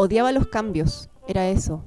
[0.00, 1.82] odiaba los cambios, era eso.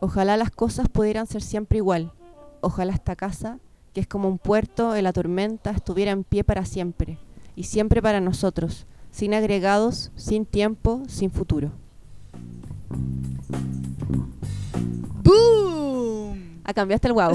[0.00, 2.12] Ojalá las cosas pudieran ser siempre igual.
[2.60, 3.58] Ojalá esta casa,
[3.94, 7.18] que es como un puerto en la tormenta, estuviera en pie para siempre.
[7.56, 11.72] Y siempre para nosotros, sin agregados, sin tiempo, sin futuro.
[15.22, 16.60] ¡Boom!
[16.64, 17.34] Ah, cambiaste el guau.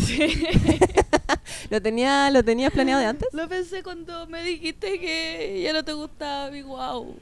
[1.71, 3.30] ¿Lo, tenía, ¿Lo tenías planeado de antes?
[3.34, 7.16] Lo pensé cuando me dijiste que ya no te gustaba mi wow.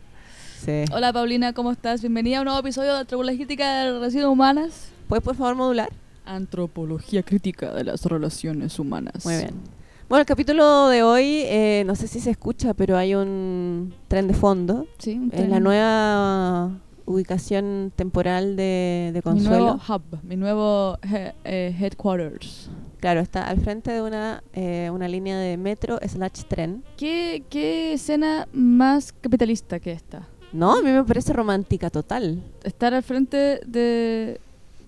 [0.64, 0.86] Sí.
[0.94, 2.02] Hola Paulina, ¿cómo estás?
[2.02, 4.90] Bienvenida a un nuevo episodio de Antropología Crítica de las Relaciones Humanas.
[5.08, 5.90] ¿Puedes por favor modular?
[6.26, 9.26] Antropología Crítica de las Relaciones Humanas.
[9.26, 9.56] Muy bien.
[10.08, 14.28] Bueno, el capítulo de hoy, eh, no sé si se escucha, pero hay un tren
[14.28, 14.86] de fondo.
[15.00, 15.64] Sí, un Es la tren.
[15.64, 16.72] nueva
[17.06, 19.58] ubicación temporal de, de Mi Consuelo.
[19.58, 22.70] nuevo hub, mi nuevo he- eh, headquarters.
[23.00, 26.84] Claro, está al frente de una, eh, una línea de metro slash tren.
[26.98, 30.28] ¿Qué, ¿Qué escena más capitalista que esta?
[30.54, 32.42] No, a mí me parece romántica total.
[32.64, 34.40] Estar al frente de...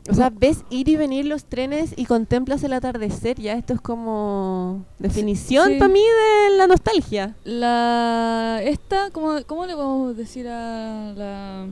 [0.09, 3.39] O sea, ves ir y venir los trenes y contemplas el atardecer.
[3.39, 5.79] Ya esto es como definición sí.
[5.79, 7.35] para mí de la nostalgia.
[7.45, 8.59] La...
[8.63, 11.67] Esta, ¿cómo, ¿cómo le podemos decir a la...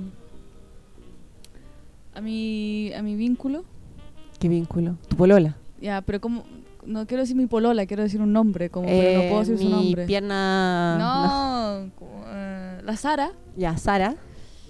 [2.14, 3.66] A mi, a mi vínculo?
[4.39, 4.95] Qué vínculo.
[5.09, 5.58] Tu polola.
[5.81, 6.44] Ya, pero como...
[6.86, 9.58] No quiero decir mi polola, quiero decir un nombre, como, pero no Eh, puedo decir
[9.58, 10.06] su mi nombre.
[10.06, 10.98] pierna.
[10.98, 11.92] No,
[12.34, 13.32] eh, la Sara.
[13.56, 14.16] Ya, Sara.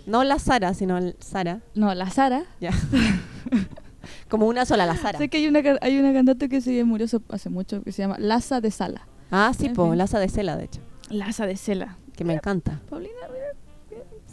[0.05, 1.61] No la Sara, sino el Sara.
[1.75, 2.43] No, la Sara.
[2.59, 2.71] Ya.
[4.29, 5.17] Como una sola, la Sara.
[5.19, 8.15] Sé que hay una, hay una cantante que se murió hace- mucho que se llama
[8.17, 9.07] Laza de Sala.
[9.29, 9.97] Ah, sí, En po, fin.
[9.97, 10.81] Laza de Cela, de hecho.
[11.09, 11.97] Laza de Cela.
[12.15, 12.81] Que me encanta.
[12.89, 13.11] Paulina.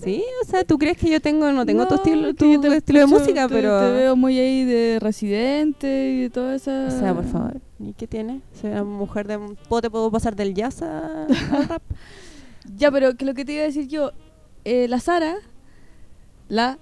[0.03, 3.01] Sí, o sea, ¿tú crees que yo tengo, no tengo tu estilo, tu te estilo
[3.01, 3.81] de música, te- pero...
[3.81, 6.87] Te veo muy ahí de residente y de toda esa...
[6.87, 8.41] O sea, por favor, ¿y qué tiene?
[8.61, 9.39] Soy una mujer de...
[9.69, 11.83] ¿Puedo, ¿Te puedo pasar del jazz a- al rap?
[12.77, 14.13] Ya, pero que lo que te iba a decir yo,
[14.65, 15.37] eh, la Sara,
[16.49, 16.79] la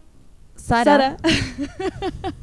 [0.57, 0.85] Sara.
[0.85, 1.17] Sara,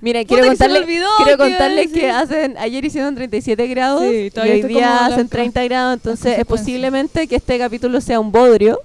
[0.00, 4.38] Mira, Puta quiero contarle, olvidó quiero contarles que hacen, ayer hicieron 37 grados Sí, y
[4.38, 8.80] hoy día hacen cosas- 30 grados, entonces es posiblemente que este capítulo sea un bodrio,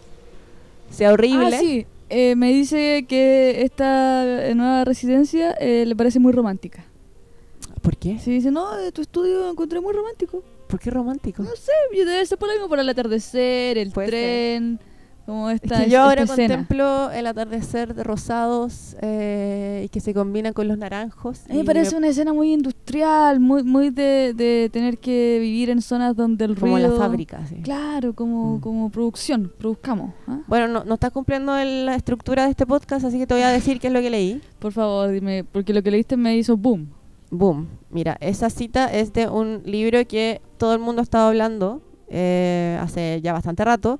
[0.91, 1.55] sea horrible.
[1.55, 6.85] Ah, sí, eh, me dice que esta nueva residencia eh, le parece muy romántica.
[7.81, 8.19] ¿Por qué?
[8.19, 10.43] Sí, dice, no, tu estudio lo encontré muy romántico.
[10.67, 11.43] ¿Por qué romántico?
[11.43, 14.79] No sé, yo debe ser por lo mismo, por el atardecer, el Puede tren,
[15.31, 16.55] como Es esta que yo ahora escena.
[16.55, 21.41] contemplo el atardecer de rosados eh, y que se combinan con los naranjos.
[21.49, 25.69] A mí me parece una escena muy industrial, muy muy de, de tener que vivir
[25.69, 26.89] en zonas donde el como ruido...
[26.91, 27.45] la fábrica.
[27.47, 27.55] sí.
[27.63, 28.59] Claro, como, Mm.
[28.59, 30.13] como producción, produzcamos.
[30.27, 30.39] ¿ah?
[30.47, 33.43] Bueno, no, no estás cumpliendo el- la estructura de este podcast, así que te voy
[33.43, 34.41] a decir qué es lo que leí.
[34.59, 36.89] Por favor, dime, porque lo que leíste me hizo boom.
[37.29, 37.67] Boom.
[37.89, 42.77] Mira, esa cita es de un libro que todo el mundo ha estado hablando eh,
[42.81, 43.99] hace ya bastante rato,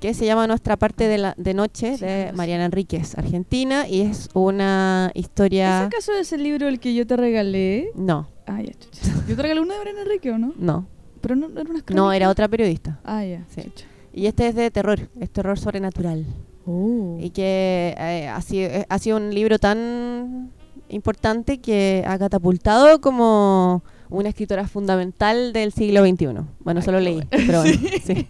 [0.00, 2.32] que se llama Nuestra parte de, la, de noche, Sí, de.
[2.34, 5.84] Mariana Enríquez, Argentina, y es una ¿Es historia...
[5.84, 7.90] acaso ese libro el que yo te regalé?
[7.94, 9.12] No, Ah, ya, chucha.
[9.28, 10.52] Yo te regalé uno de Brian Enrique, ¿o no?
[10.56, 10.86] no,
[11.20, 12.98] Pero no, no era unas no, era otra periodista.
[13.04, 13.44] Ah, ya.
[13.48, 13.62] Sí.
[13.62, 13.86] chucha.
[14.12, 16.26] Y este es de terror, es terror sobrenatural.
[16.66, 17.16] Oh.
[17.20, 20.50] Y que eh, ha, sido, eh, ha sido un libro tan
[20.88, 26.26] importante que ha catapultado como una escritora fundamental del siglo XXI.
[26.60, 27.28] Bueno, Ay, solo leí, bueno.
[27.30, 28.26] pero bueno, sí.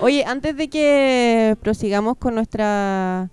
[0.00, 3.28] Oye, antes de que prosigamos con nuestra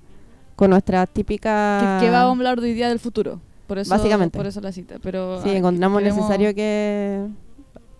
[0.55, 1.97] con nuestra típica...
[1.99, 3.39] que, que vamos a hablar hoy día del futuro.
[3.66, 4.38] Por eso, Básicamente.
[4.38, 4.95] Por eso la cita.
[5.01, 7.25] Pero, Sí, ah, encontramos queremos- necesario que...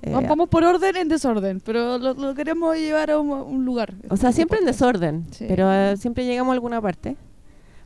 [0.04, 3.66] eh, Va- Vamos por orden en desorden, pero lo, lo queremos llevar a un, un
[3.66, 3.96] lugar.
[4.10, 5.46] o sea, siempre en desorden, Sí.
[5.48, 7.16] pero eh, siempre llegamos a alguna parte.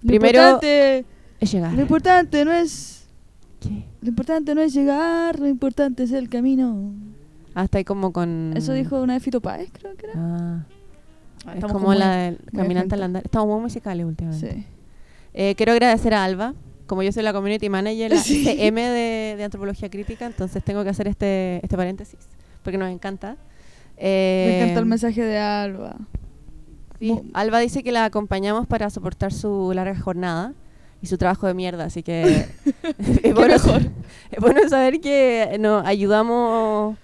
[0.02, 1.06] Lo Primero- importante,
[1.40, 1.74] Es llegar.
[1.74, 3.08] lo importante no es
[3.62, 3.86] ¿Qué?
[4.02, 6.92] lo importante no es llegar, lo importante es el camino.
[7.64, 8.54] Está ahí como con...
[8.56, 10.14] Eso dijo una de Fito Páez, creo que era.
[10.18, 10.66] Ah.
[11.46, 13.24] Ah, Es como muy- la del caminante al andar.
[13.24, 14.52] Estamos muy musicales últimamente.
[14.54, 14.66] Sí.
[15.34, 16.54] Eh, quiero agradecer a Alba.
[16.88, 18.44] Como yo soy la community manager, la Sí.
[18.46, 22.20] CM de, de antropología crítica, entonces tengo que hacer este, este paréntesis,
[22.64, 23.36] porque nos encanta.
[23.98, 25.98] Eh, Me encanta el mensaje de Alba.
[27.00, 30.54] sí, Alba dice que la acompañamos para soportar su larga jornada
[31.02, 32.24] y su trabajo de mierda, así que
[33.24, 36.98] es, bueno, es bueno saber que nos ayudamos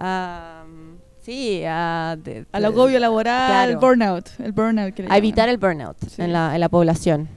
[0.00, 0.64] a...
[1.22, 2.16] Sí, a...
[2.22, 3.70] de- Al agobio laboral, Claro.
[3.72, 4.28] el burnout.
[4.40, 6.22] El burnout que a evitar el burnout Sí.
[6.22, 7.28] en, la, en la población.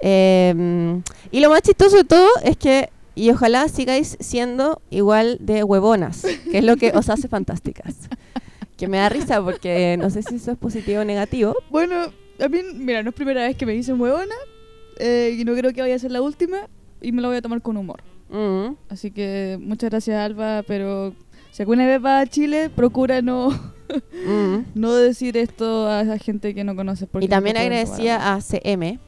[0.00, 1.00] Eh,
[1.30, 6.22] y lo más chistoso de todo es que, y ojalá sigáis siendo igual de huevonas,
[6.50, 7.94] que es lo que os hace fantásticas.
[8.76, 11.54] Que me da risa porque no sé si eso es positivo o negativo.
[11.70, 11.94] Bueno,
[12.38, 14.34] a mí, mira, no es primera vez que me dicen huevona
[14.98, 16.58] eh, y no creo que vaya a ser la última
[17.00, 18.02] y me lo voy a tomar con humor.
[18.28, 18.74] Mm.
[18.90, 21.14] Así que muchas gracias, Alba, pero
[21.56, 23.48] si alguna vez vas a Chile, procura no,
[24.26, 24.64] Mm.
[24.74, 27.08] no decir esto a esa gente que no conoces.
[27.10, 28.98] porque Y también agradecía a CM,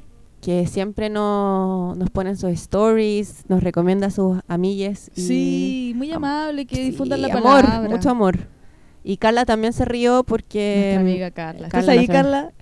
[0.40, 5.10] que siempre no- nos pone en sus stories, nos recomienda a sus amigues.
[5.16, 7.88] y- Sí, muy amable, que Sí, difundan la amor, palabra.
[7.90, 8.38] mucho amor.
[9.04, 10.92] Y Carla también se rió porque...
[10.96, 11.68] Nuestra amiga Carla.
[11.68, 12.52] Carla, ¿Estás ahí, nuestra- Carla?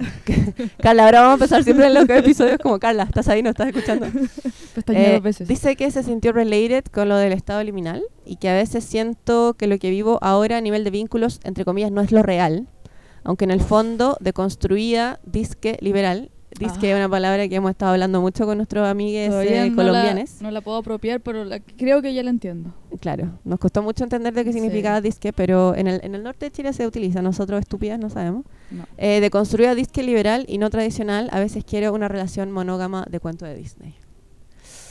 [0.83, 3.43] Carla, ahora vamos a empezar siempre en los episodios como Carla, ¿estás ahí?
[3.43, 4.06] ¿No estás escuchando?
[4.75, 5.49] Pestañeé Eh, dos veces.
[5.49, 9.55] Dice que se sintió related con lo del estado liminal y que a veces siento
[9.55, 12.69] que lo que vivo ahora a nivel de vínculos, entre comillas, no es lo real,
[13.25, 16.91] aunque en el fondo deconstruida, disque liberal, disque Ah.
[16.93, 20.37] es una palabra que hemos estado hablando mucho con nuestros amigues eh, no colombianes.
[20.41, 22.73] La, no la puedo apropiar, pero la- creo que ya la entiendo.
[23.00, 24.58] Claro, nos costó mucho entender de qué Sí.
[24.61, 28.08] significaba disque, pero en el, en el norte de Chile se utiliza, nosotros estúpidas no
[28.11, 28.44] sabemos.
[28.70, 28.85] No.
[28.97, 33.44] Eh, deconstruida, disque liberal y no tradicional, a veces quiero una relación monógama de cuento
[33.44, 33.94] de Disney.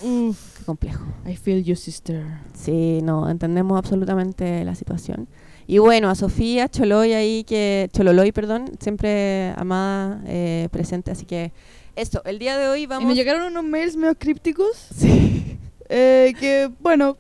[0.02, 1.06] Uf, Qué complejo.
[1.26, 2.24] I feel you, sister.
[2.54, 5.28] Sí, no, entendemos absolutamente la situación.
[5.68, 11.12] Y bueno, a Sofía Choloy ahí, que Chololoy, perdón, siempre amada, eh, presente.
[11.12, 11.52] Así que
[11.96, 13.08] esto, el día de hoy Y vamos...
[13.08, 15.58] me llegaron unos mails medio crípticos Sí.
[15.90, 17.18] eh, que, bueno,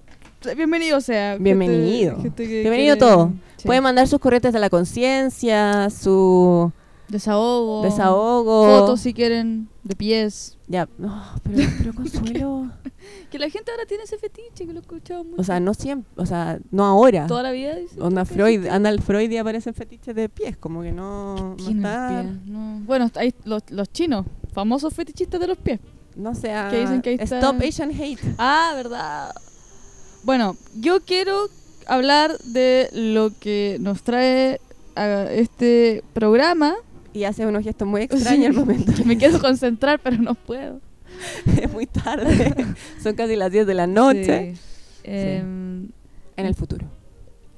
[0.56, 1.38] bienvenido sea.
[1.39, 2.21] Bienvenido.
[2.21, 3.33] gente que Bienvenido quiere- todo.
[3.57, 3.65] sí.
[3.65, 6.71] Pueden mandar sus corrientes de la conciencia, su
[7.07, 7.81] Desahogo.
[7.83, 8.80] desahogo.
[8.81, 10.57] Fotos si quieren, de pies.
[10.68, 12.69] Ya, no, pero, pero Consuelo...
[13.36, 15.42] Que la gente ahora tiene ese fetiche que lo he escuchado mucho.
[15.42, 17.28] o sea, no siempre, o sea, no ahora.
[17.28, 17.76] Toda la vida.
[18.00, 21.70] Onda Freud, anda el Freud y aparecen fetiches de pies, como que no, no ¿Quién
[21.72, 22.24] es está...
[22.24, 22.80] No.
[22.86, 25.80] Bueno, hay los, los chinos, famosos fetichistas de los pies.
[26.16, 26.70] No sea...
[26.70, 28.22] Que dicen que ahí está- Stop Asian Hate.
[28.38, 29.32] Ah, verdad.
[30.24, 31.50] Bueno, yo quiero
[31.88, 34.62] hablar de lo que nos trae
[34.96, 36.74] a este programa.
[37.14, 38.92] Y hace unos gestos muy extraños al momento.
[39.06, 40.80] Me quiero concentrar, pero no puedo.
[41.62, 42.53] es muy tarde.
[43.03, 44.56] Son casi las 10 de la noche.
[44.56, 44.62] Sí.
[45.03, 45.89] Em,
[46.38, 46.88] En el futuro.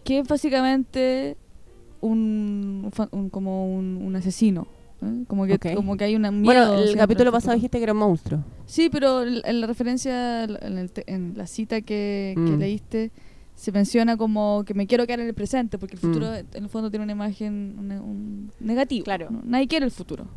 [0.04, 1.38] que es básicamente
[2.02, 2.92] un,
[3.32, 4.68] como un, un asesino.
[5.02, 5.24] ¿eh?
[5.28, 6.46] Como que, como que hay una miedo.
[6.46, 8.44] Bueno, el capítulo pasado dijiste que era un monstruo.
[8.66, 12.60] Sí, pero en la referencia, en, el en la cita que, que Mm.
[12.60, 13.12] leíste,
[13.56, 16.06] se menciona como que me quiero quedar en el presente, porque el Mm.
[16.06, 19.04] futuro en el fondo tiene una imagen una- un negativo.
[19.06, 19.30] Claro.
[19.44, 20.28] Nadie quiere el futuro.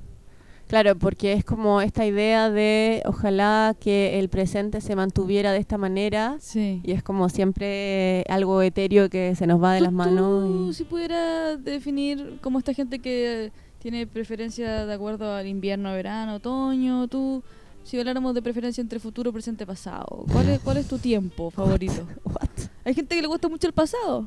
[0.70, 5.76] Claro, porque es como esta idea de ojalá que el presente se mantuviera de esta
[5.78, 6.36] manera.
[6.38, 6.80] Sí.
[6.84, 10.46] Y es como siempre algo etéreo que se nos va de Tú- las manos.
[10.48, 13.50] tú, y- si pudiera definir como esta gente que
[13.80, 17.42] tiene preferencia de acuerdo al invierno, verano, otoño, tú,
[17.82, 21.50] si habláramos de preferencia entre futuro, presente, pasado, ¿cuál es, cuál es tu tiempo
[21.90, 22.06] favorito?
[22.24, 22.49] What?
[22.84, 24.26] Hay gente que le gusta mucho el pasado.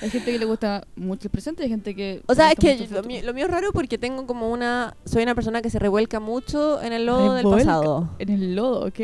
[0.00, 2.22] Hay gente que le gusta mucho el presente y hay gente que...
[2.26, 4.96] O sea, es que lo mío, lo mío es raro porque tengo como una...
[5.04, 8.10] Soy una persona que se revuelca mucho en el lodo del pasado.
[8.18, 9.00] En el lodo, ok.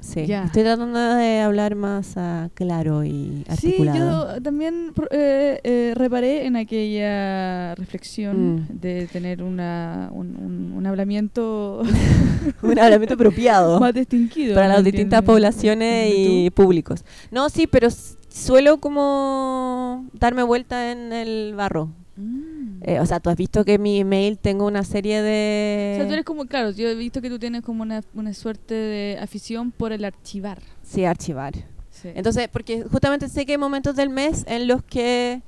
[0.00, 0.26] Sí.
[0.26, 0.44] Ya.
[0.44, 4.36] Estoy tratando de hablar más ah, claro y Sí, articulado.
[4.36, 8.66] yo también eh, eh, reparé en aquella reflexión Mm.
[8.80, 11.82] de tener una, un, un- un hablamiento
[12.62, 13.80] un hablamiento apropiado.
[13.80, 14.54] más distinguido.
[14.54, 17.04] para ¿me las distintas poblaciones y ¿Y públicos.
[17.32, 17.88] No, sí, pero
[18.28, 21.90] suelo como darme vuelta en el barro.
[22.16, 22.57] Mm.
[22.82, 25.94] Eh, o sea, tú has visto que en mi email tengo una serie de...
[25.94, 28.32] o sea, tú eres como, claro, yo he visto que tú tienes como una, una
[28.34, 30.58] suerte de afición por el archivar.
[30.82, 31.54] Sí, archivar.
[31.90, 32.10] Sí.
[32.14, 35.42] Entonces, porque justamente sé que hay momentos del mes en los que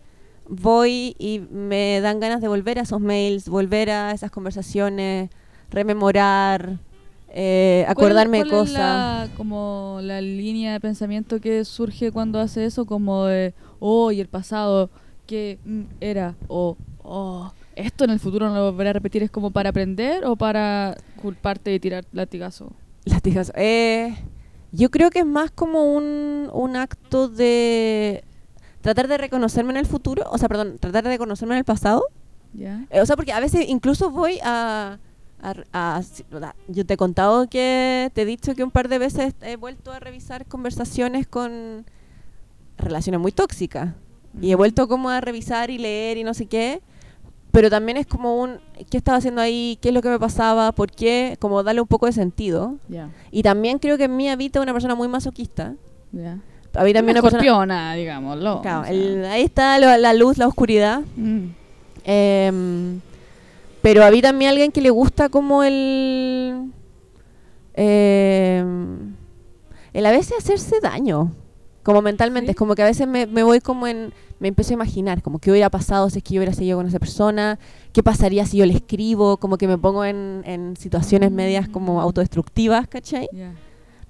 [0.48, 5.30] voy y me dan ganas de volver a esos mails, volver a esas conversaciones,
[5.70, 6.78] rememorar,
[7.32, 8.78] eh, ¿Cuál es- acordarme de cuál es cosas.
[8.78, 14.20] la- como la línea de pensamiento que surge cuando hace eso, como de, oh, y
[14.20, 14.90] el pasado,
[15.26, 16.76] que mm, era, o, oh,
[17.76, 20.96] esto en el futuro no lo volveré a repetir, ¿es como para aprender o para
[21.20, 22.72] culparte y tirar latigazo?
[23.04, 23.54] Latigazos.
[23.56, 24.14] Eh,
[24.72, 28.24] yo creo que es más como un, un acto de
[28.80, 32.04] tratar de reconocerme en el futuro, o sea, perdón, tratar de reconocerme en el pasado.
[32.52, 32.86] ¿Ya?
[32.90, 34.98] Eh, o sea, porque a veces incluso voy a,
[36.68, 39.92] Yo te he contado que te he dicho que un par de veces he vuelto
[39.92, 41.86] a revisar conversaciones con
[42.76, 43.94] relaciones muy tóxicas.
[44.40, 46.80] Y he vuelto como a revisar y leer y no sé qué.
[47.52, 48.58] Pero también es como un,
[48.90, 49.76] ¿qué estaba haciendo ahí?
[49.82, 50.70] ¿Qué es lo que me pasaba?
[50.72, 51.36] ¿Por qué?
[51.40, 52.76] Como darle un poco de sentido.
[52.88, 55.74] Ya, Y también creo que en mí habita una persona muy masoquista.
[56.12, 56.38] ya.
[56.74, 57.94] Habita en mí Una persona...
[57.94, 58.62] digámoslo.
[58.62, 58.92] Claro, o sea.
[58.92, 61.00] el- ahí está lo- la luz, la oscuridad.
[61.16, 61.46] Mm.
[62.04, 63.00] Em,
[63.82, 66.70] pero había también alguien que le gusta como el...
[67.74, 69.14] em,
[69.92, 71.32] el a veces hacerse daño.
[71.90, 72.46] Como mentalmente.
[72.46, 72.50] ¿Sí?
[72.50, 74.12] Es como que a veces me, me voy como en...
[74.38, 76.86] Me empiezo a imaginar como qué hubiera pasado si es que yo hubiera seguido con
[76.86, 77.58] esa persona.
[77.92, 79.36] ¿Qué pasaría si yo le escribo?
[79.36, 82.00] Como que me pongo en, en situaciones medias como Mm.
[82.00, 83.28] autodestructivas, ¿cachai?
[83.32, 83.52] Ya,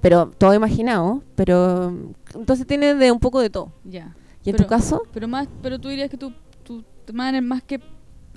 [0.01, 1.23] Pero todo imaginado.
[1.35, 1.93] Pero...
[2.35, 3.73] Entonces tiene de un poco de todo.
[3.85, 4.15] ya.
[4.45, 5.03] ¿Y en Pero- tu caso?
[5.13, 6.33] Pero más, pero tú dirías que tú,
[6.65, 6.83] tú
[7.13, 7.81] más, más que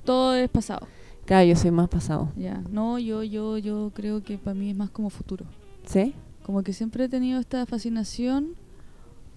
[0.04, 0.86] todo es pasado.
[1.24, 2.30] Claro, yo soy más pasado.
[2.36, 2.60] Ya.
[2.70, 5.46] No, yo, yo, yo creo que para mí es más como futuro.
[5.86, 6.12] ¿Sí?
[6.44, 8.48] Como que siempre he tenido esta fascinación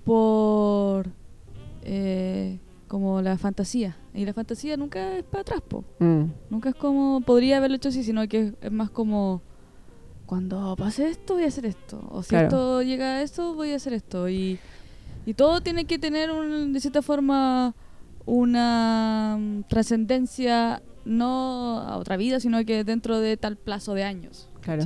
[0.07, 1.05] por
[1.83, 3.97] eh, como la fantasía.
[4.13, 5.83] Y la fantasía nunca es para atrás, po.
[5.99, 6.23] Mm.
[6.49, 9.41] Nunca es como podría haberlo hecho así, sino que es, es más como
[10.25, 12.01] cuando pase esto voy a hacer esto.
[12.09, 12.45] O si Claro.
[12.47, 14.29] esto llega a esto, voy a hacer esto.
[14.29, 14.57] Y,
[15.25, 17.75] y todo tiene que tener un- de cierta forma
[18.25, 24.46] una mm, trascendencia no a otra vida, sino que dentro de tal plazo de años.
[24.61, 24.83] Claro.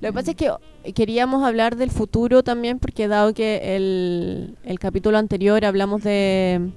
[0.00, 4.78] Lo que pasa es que queríamos hablar del futuro también, porque dado que el, el
[4.78, 6.70] capítulo anterior hablamos de,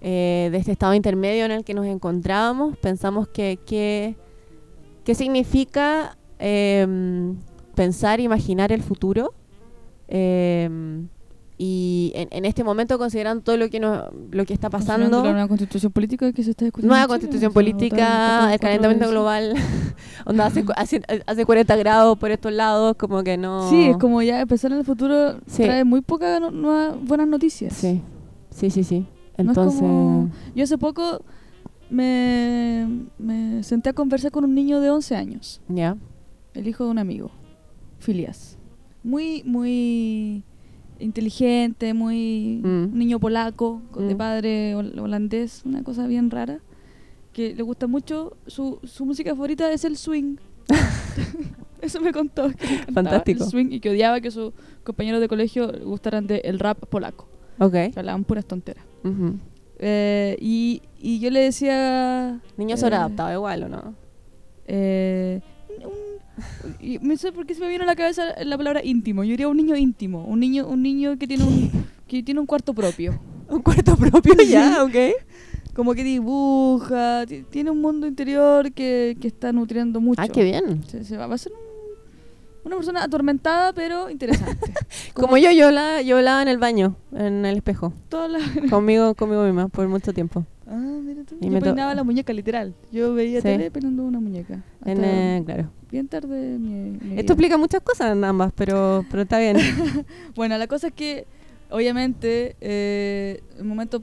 [0.00, 7.36] eh, de este estado intermedio en el que nos encontrábamos, pensamos que qué significa em,
[7.74, 9.34] pensar, imaginar el futuro.
[10.08, 11.08] Em,
[11.64, 15.30] y en, en este momento, considerando todo lo que, nos, lo que está pasando, La
[15.32, 16.92] nueva constitución política que se está discutiendo.
[16.92, 19.12] nueva Chile, constitución política, el calentamiento veces.
[19.12, 19.54] global,
[20.26, 23.70] onda hace, hace, hace 40 grados por estos lados, como que no...
[23.70, 25.62] Sí, es como ya empezar en el futuro Sí.
[25.62, 27.74] trae muy pocas no- nuevas- buenas noticias.
[27.74, 28.02] Sí,
[28.50, 28.98] sí, sí, sí.
[28.98, 31.22] No es Entonces, como- Yo hace poco
[31.90, 32.88] me,
[33.18, 35.96] me senté a conversar con un niño de 11 años, ya,
[36.54, 37.30] el hijo de un amigo,
[37.98, 38.58] Filias.
[39.04, 40.44] Muy, muy
[41.02, 42.66] inteligente, muy Mm.
[42.92, 44.18] un niño polaco, con- de Mm.
[44.18, 46.60] padre hol- holandés, una cosa bien rara,
[47.32, 50.36] que le gusta mucho, su, su música favorita es el swing.
[51.82, 52.48] Eso me contó.
[52.50, 53.42] que Fantástico.
[53.44, 54.52] El swing y que odiaba que sus
[54.84, 57.26] compañeros de colegio le gustaran de el rap polaco,
[57.58, 57.72] ok.
[57.72, 58.84] que hablaban puras tonteras.
[59.84, 62.40] Eh, y, y yo le decía...
[62.56, 63.94] Niño eh, sobreadaptado igual, ¿o no?
[64.66, 65.40] eh,
[66.80, 69.24] y no sé por qué se me vino a la cabeza la palabra íntimo.
[69.24, 71.70] Yo diría un niño íntimo, un niño, un niño que tiene un,
[72.06, 73.18] que tiene un cuarto propio.
[73.52, 74.94] Un cuarto propio ya, ok.
[75.74, 80.22] Como que dibuja, ti- tiene un mundo interior que, que está nutriendo mucho.
[80.22, 80.82] Ah, qué bien.
[80.88, 81.58] Se, se va, va a ser un-
[82.64, 84.72] una persona atormentada, pero interesante.
[85.14, 88.38] Como yo, yo la, yo hablaba en el baño, en el espejo, Toda la...
[88.70, 90.46] conmigo, conmigo misma, por mucho tiempo.
[90.74, 91.36] Ah, mira tú.
[91.38, 92.74] Y Yo peinaba la muñeca, literal.
[92.90, 93.44] Yo veía Sí.
[93.44, 94.64] tele peinando una muñeca.
[94.86, 95.70] En, eh, claro.
[95.90, 96.98] bien tarde mi.
[97.18, 99.56] Esto explica muchas cosas en ambas, pero, pero está bien.
[100.34, 101.26] Bueno, la cosa es que,
[101.70, 104.02] obviamente, eh, el momento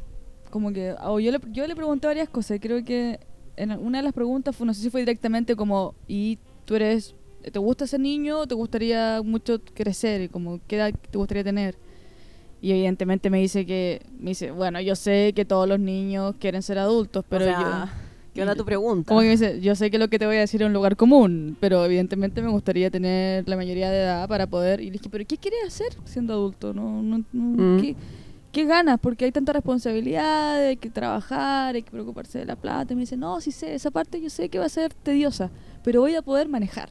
[0.52, 0.94] como que...
[1.04, 3.20] o yo, le, yo le pregunté varias cosas y creo que
[3.56, 7.16] en una de las preguntas fue, no sé si fue directamente como, ¿y tú eres...
[7.52, 10.22] ¿Te gusta ser niño o te gustaría mucho crecer?
[10.22, 11.76] Y como, ¿qué edad te gustaría tener?
[12.62, 14.02] Y evidentemente me dice que...
[14.20, 17.60] Me dice, bueno, yo sé que todos los niños quieren ser adultos, pero o sea,
[17.60, 18.00] yo...
[18.34, 19.08] ¿qué onda tu pregunta?
[19.08, 20.74] Como que me dice, yo sé que lo que te voy a decir es un
[20.74, 24.82] lugar común, pero evidentemente me gustaría tener la mayoría de edad para poder...
[24.82, 26.74] Y le dije, ¿pero qué quieres hacer siendo adulto?
[26.74, 27.82] No, no, no, Mm.
[27.82, 27.96] ¿qué,
[28.52, 29.00] qué ganas?
[29.00, 32.92] Porque hay tanta responsabilidad, hay que trabajar, hay que preocuparse de la plata.
[32.92, 35.50] Y me dice, no, sí sé, esa parte yo sé que va a ser tediosa,
[35.84, 36.90] pero voy a poder manejar.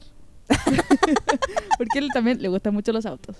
[1.77, 3.35] Porque él también le gustan mucho los autos.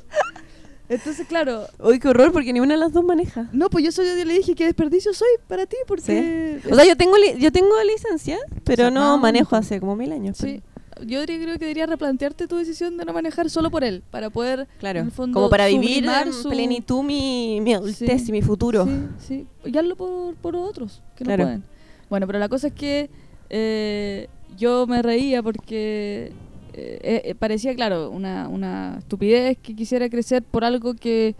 [0.90, 3.48] Entonces, claro, Uy, qué horror, porque ni una de las dos maneja.
[3.54, 6.60] no, pues yo soy, yo le dije que desperdicio soy para ti, porque...
[6.70, 9.80] O sea, yo tengo, li- yo tengo licencia, pero O sea, no no, manejo hace
[9.80, 10.38] como mil años.
[10.38, 10.62] Sí,
[11.06, 14.30] yo diría- creo que debería replantearte tu decisión de no manejar solo por él, para
[14.32, 18.30] poder, Claro, en el fondo, como para vivir en su- plenitud mi, mi adultez Sí,
[18.30, 18.86] y mi futuro.
[18.86, 19.48] Sí, sí.
[19.72, 21.44] Y hazlo por, por otros que Claro.
[21.44, 21.64] no pueden.
[22.10, 23.10] Bueno, pero la cosa es que
[23.52, 24.28] eh,
[24.58, 26.34] yo me reía porque
[26.74, 31.36] eh, eh, parecía, claro, una, una estupidez que quisiera crecer por algo que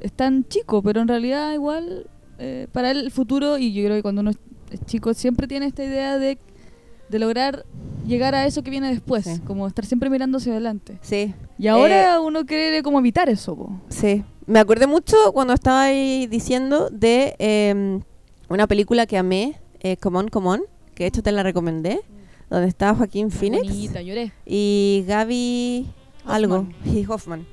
[0.00, 2.06] es tan chico, pero en realidad igual
[2.38, 4.38] eh, para él el futuro, y yo creo que cuando uno es
[4.86, 6.38] chico siempre tiene esta idea de,
[7.08, 7.66] de lograr
[8.06, 9.40] llegar a eso que viene después, Sí.
[9.46, 10.98] como estar siempre mirando hacia adelante.
[11.02, 13.80] Sí, Y ahora uno quiere como evitar eso, po.
[13.88, 14.24] sí.
[14.46, 18.00] Me acordé mucho cuando estaba ahí diciendo de eh,
[18.48, 20.60] una película que amé, eh, Come On, Come On,
[20.94, 22.00] que de hecho te la recomendé,
[22.50, 24.32] donde estaba Joaquín Phoenix Bonita, lloré.
[24.44, 25.86] y Gaby
[26.26, 27.46] algo, y Hoffman.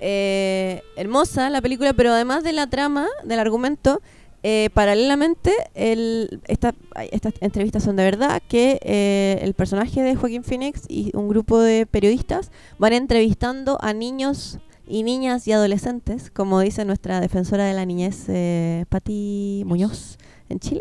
[0.00, 4.00] Eh, hermosa la película, pero además de la trama, del argumento,
[4.42, 6.74] eh, paralelamente, el, esta-
[7.12, 11.60] estas entrevistas son de verdad, que eh, el personaje de Joaquín Phoenix y un grupo
[11.60, 14.58] de periodistas van entrevistando a niños
[14.88, 20.18] y niñas y adolescentes, como dice nuestra defensora de la niñez, eh, Patti Muñoz,
[20.48, 20.80] en Chile.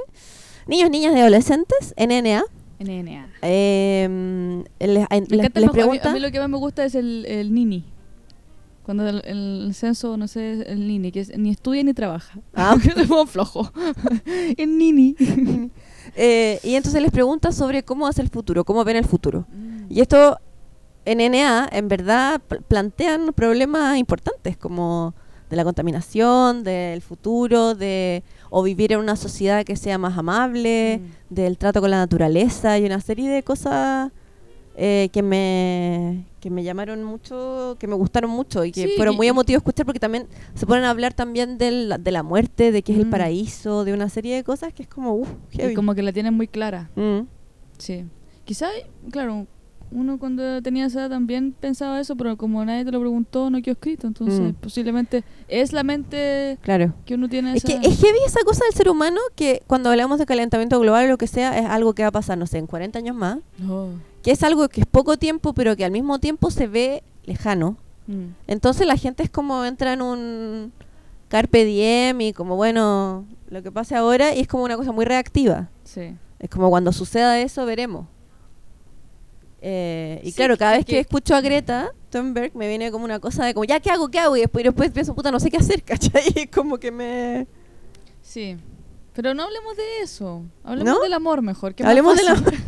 [0.65, 2.43] Niños, niñas y adolescentes, NNA.
[2.83, 3.29] NNA.
[3.41, 6.09] eh, les, Me les- encanta les el- a, mí, pregunta...
[6.09, 7.85] a mí lo que más me gusta es el, el nini.
[8.83, 12.39] Cuando el, el censo, no sé, el nini, que es, ni estudia ni trabaja.
[12.55, 12.75] Ah.
[12.97, 13.71] es como flojo.
[14.57, 15.15] el nini.
[16.15, 19.45] Eh, y entonces les pregunta sobre cómo es el futuro, cómo ven el futuro.
[19.87, 20.39] Y esto
[21.05, 25.13] en NA, en verdad, pl- plantean problemas importantes como
[25.51, 30.99] de la contaminación, del futuro, de o vivir en una sociedad que sea más amable,
[31.29, 31.33] Mm.
[31.35, 34.11] del trato con la naturaleza y una serie de cosas
[34.77, 39.15] eh, que me que me llamaron mucho, que me gustaron mucho y que Sí, fueron
[39.15, 42.81] muy emotivos escuchar porque también se ponen a hablar también del- de la muerte, de
[42.81, 43.11] qué es el Mm.
[43.11, 46.33] paraíso, de una serie de cosas que es como, uff, Y como que la tienen
[46.33, 46.89] muy clara.
[46.95, 47.27] Mm.
[47.77, 48.05] Sí.
[48.45, 48.69] Quizá,
[49.11, 49.45] claro,
[49.91, 53.61] uno cuando tenía esa edad también pensaba eso, pero como nadie te lo preguntó, no
[53.61, 54.07] quedó escrito.
[54.07, 54.53] Entonces, Mm.
[54.53, 56.93] posiblemente es la mente Claro.
[57.05, 57.53] que uno tiene.
[57.55, 60.79] Es que esa- es heavy esa cosa del ser humano que cuando hablamos de calentamiento
[60.79, 62.99] global o lo que sea, es algo que va a pasar, no sé, en 40
[62.99, 63.39] años más.
[63.69, 63.89] Oh.
[64.23, 67.75] Que es algo que es poco tiempo, pero que al mismo tiempo se ve lejano.
[68.07, 68.33] Mm.
[68.47, 70.71] Entonces la gente es como entra en un
[71.27, 75.05] carpe diem y como, bueno, lo que pase ahora, y es como una cosa muy
[75.05, 75.69] reactiva.
[75.83, 76.15] Sí.
[76.39, 78.05] Es como cuando suceda eso, veremos.
[79.61, 83.05] Eh, y Sí, claro, cada vez que que- escucho a Greta Thunberg me viene como
[83.05, 84.09] una cosa de como, ya, ¿qué hago?
[84.09, 84.35] ¿Qué hago?
[84.35, 86.23] Y después, y después pienso, puta, no sé qué hacer, ¿cachai?
[86.35, 87.47] Y como que me...
[88.21, 88.57] Sí.
[89.13, 90.43] Pero no hablemos de eso.
[90.63, 90.99] Hablemos ¿No?
[91.01, 91.75] del amor mejor.
[91.75, 92.35] que Hablemos de la...
[92.35, 92.59] fácil.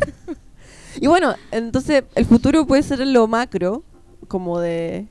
[1.00, 3.82] y bueno, entonces el futuro puede ser lo macro,
[4.28, 5.08] como de,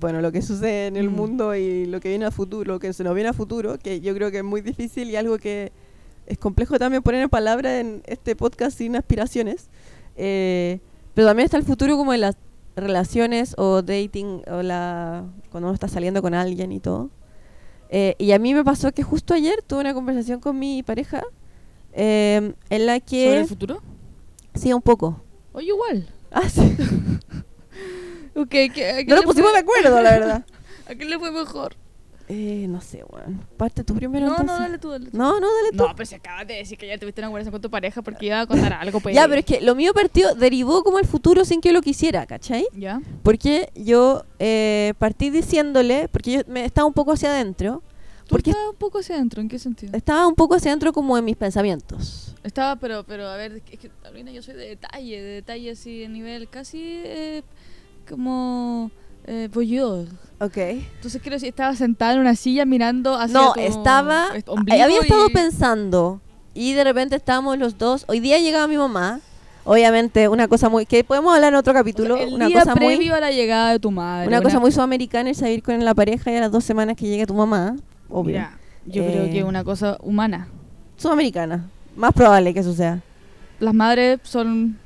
[0.00, 1.14] bueno, lo que sucede en el Mm.
[1.14, 4.00] mundo y lo que viene a futuro, lo que se nos viene a futuro, que
[4.00, 5.72] yo creo que es muy difícil y algo que
[6.26, 9.68] es complejo también poner en palabras en este podcast sin aspiraciones.
[10.16, 10.80] Eh,
[11.14, 12.36] pero también está el futuro como en las
[12.76, 17.10] relaciones o dating o la cuando uno está saliendo con alguien y todo.
[17.90, 21.22] Eh, y a mí me pasó que justo ayer tuve una conversación con mi pareja
[21.92, 23.26] eh, en la que...
[23.26, 23.82] ¿Sobre el futuro?
[24.54, 25.22] Sí, un poco.
[25.52, 26.08] Oye, igual.
[26.34, 26.62] Ah, sí.
[28.34, 30.46] Ok, ¿qué- a No nos pusimos fue- de acuerdo, la verdad.
[30.90, 31.76] ¿A quién le fue mejor?
[32.34, 33.46] Eh, no sé, weón.
[33.58, 34.58] Parte tú primero No, no, entonces.
[34.58, 35.18] dale tú, dale tú.
[35.18, 35.84] No, no, dale tú.
[35.84, 38.24] No, pero si acabas de decir que ya tuviste una conversación con tu pareja porque
[38.24, 39.14] iba a contar algo, pues.
[39.14, 41.82] ya, pero es que lo mío partió, derivó como el futuro sin que yo lo
[41.82, 42.66] quisiera, ¿cachai?
[42.74, 43.02] ¿Ya?
[43.22, 47.82] Porque yo eh, partí diciéndole, porque yo me estaba un poco hacia adentro,
[48.22, 49.42] ¿Tú porque estabas un poco hacia adentro?
[49.42, 49.94] ¿En qué sentido?
[49.94, 52.34] estaba un poco hacia adentro como en mis pensamientos.
[52.44, 55.98] Estaba, pero, pero a ver, es que, Carolina, yo soy de detalle, de detalle así,
[55.98, 57.42] de nivel casi eh,
[58.08, 58.90] como
[59.26, 60.06] eh, voyeur.
[60.40, 60.56] Ok.
[60.56, 64.26] Entonces quiero decir, estaba sentada en una silla mirando hacia No, tu estaba,
[64.70, 66.20] había estado y- pensando
[66.54, 68.04] y de repente estábamos los dos.
[68.08, 69.20] Hoy día llegaba mi mamá.
[69.64, 70.86] Obviamente, una cosa muy.
[70.86, 72.16] que podemos hablar en otro o sea, capítulo.
[72.16, 72.96] el una día cosa muy.
[72.96, 74.26] previo a la llegada de tu madre.
[74.26, 77.06] Una cosa muy sudamericana es salir con la pareja y a las dos semanas que
[77.06, 77.76] llegue tu mamá.
[78.08, 78.32] Obvio.
[78.38, 80.48] Mira, yo creo Eh, que es una cosa humana.
[80.96, 81.70] Sudamericana.
[81.94, 83.00] Más probable que eso sea.
[83.60, 84.78] Las madres son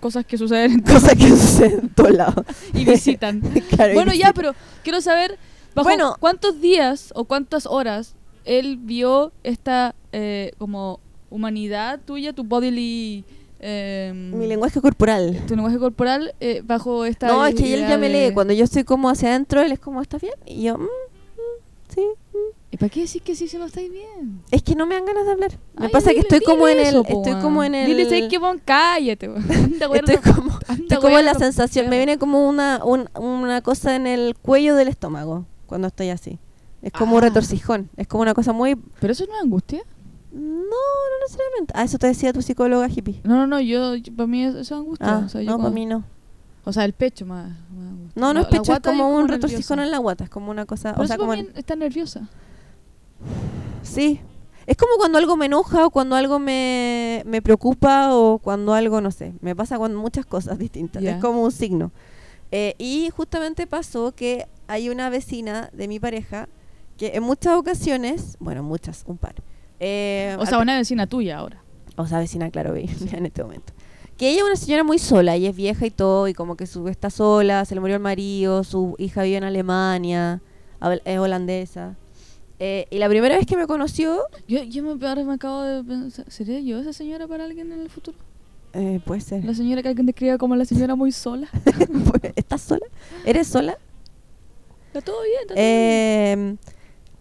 [0.00, 2.44] cosas que suceden en Cosa que sucede en todos lados.
[2.74, 3.40] y visitan.
[3.70, 5.38] Claro, y bueno, ya, pero quiero saber
[5.74, 6.16] bajo Bueno.
[6.18, 13.24] cuántos días o cuántas horas él vio esta eh, como humanidad tuya, tu bodily...
[13.60, 15.42] eh, Mi lenguaje corporal.
[15.46, 17.28] tu lenguaje corporal eh, bajo esta...
[17.28, 18.32] No, es que él ya me lee.
[18.34, 20.34] Cuando yo estoy como hacia adentro, él es como, ¿estás bien?
[20.46, 20.88] Y yo, "Mm, mm,
[21.94, 22.00] sí.
[22.32, 22.59] mm".
[22.72, 24.42] ¿Y para qué decir que sí si no estáis bien?
[24.52, 25.50] Es que no me dan ganas de hablar.
[25.76, 26.86] Me Ay, pasa que dile- estoy como en el.
[26.86, 27.86] eso, Estoy como en el.
[27.88, 28.60] Dile, ¿sabes qué, weón?
[28.64, 29.44] Cállate, weón,
[29.94, 31.88] Estoy como, estoy como en la sensación.
[31.88, 36.38] Me viene como una, un- una cosa en el cuello del estómago cuando estoy así.
[36.80, 37.26] Es como un Ah.
[37.26, 37.90] retorcijón.
[37.96, 38.76] Es como una cosa muy.
[39.00, 39.82] ¿Pero eso no es angustia?
[40.32, 41.72] No, no necesariamente.
[41.76, 43.20] Ah, eso te decía tu psicóloga hippie.
[43.24, 45.06] No, no, no, yo, para mí eso es angustia.
[45.08, 46.04] Ah, o sea, yo no, para mí no.
[46.64, 48.12] O sea, el pecho más, más angustia.
[48.20, 50.22] No, no La- es pecho, es como un retorcijón en la guata.
[50.24, 50.94] Es como una cosa.
[50.94, 51.34] Por o sea, eso como.
[51.34, 52.28] también está nerviosa.
[53.82, 54.20] Sí.
[54.66, 59.00] Es como cuando algo me enoja o cuando algo me, me preocupa o cuando algo,
[59.00, 61.02] no sé, me pasa con muchas cosas distintas.
[61.02, 61.12] Ya.
[61.16, 61.90] Es como un signo.
[62.52, 66.48] Eh, y justamente pasó que hay una vecina de mi pareja
[66.96, 69.34] que en muchas ocasiones, bueno, muchas, un par.
[69.80, 71.62] eh, O sea, una vecina tuya ahora.
[71.96, 73.72] o sea, vecina, claro, en este momento.
[74.16, 76.66] Que ella es una señora muy sola, y es vieja y todo, y como que
[76.66, 80.42] su, está sola, se le murió el marido, su hija vive en Alemania,
[81.04, 81.96] es holandesa.
[82.62, 85.82] Eh, y la primera vez que me conoció, Yo, yo me, ahora me acabo de
[85.82, 88.18] pensar, ¿sería yo esa señora para alguien en el futuro?
[88.74, 89.44] eh, puede ser.
[89.44, 91.48] La señora que alguien describa como la señora muy sola.
[92.36, 92.84] ¿Estás sola?
[93.24, 93.76] ¿Eres sola?
[94.88, 95.66] Está todo bien, está todo bien.
[95.66, 96.56] Eh,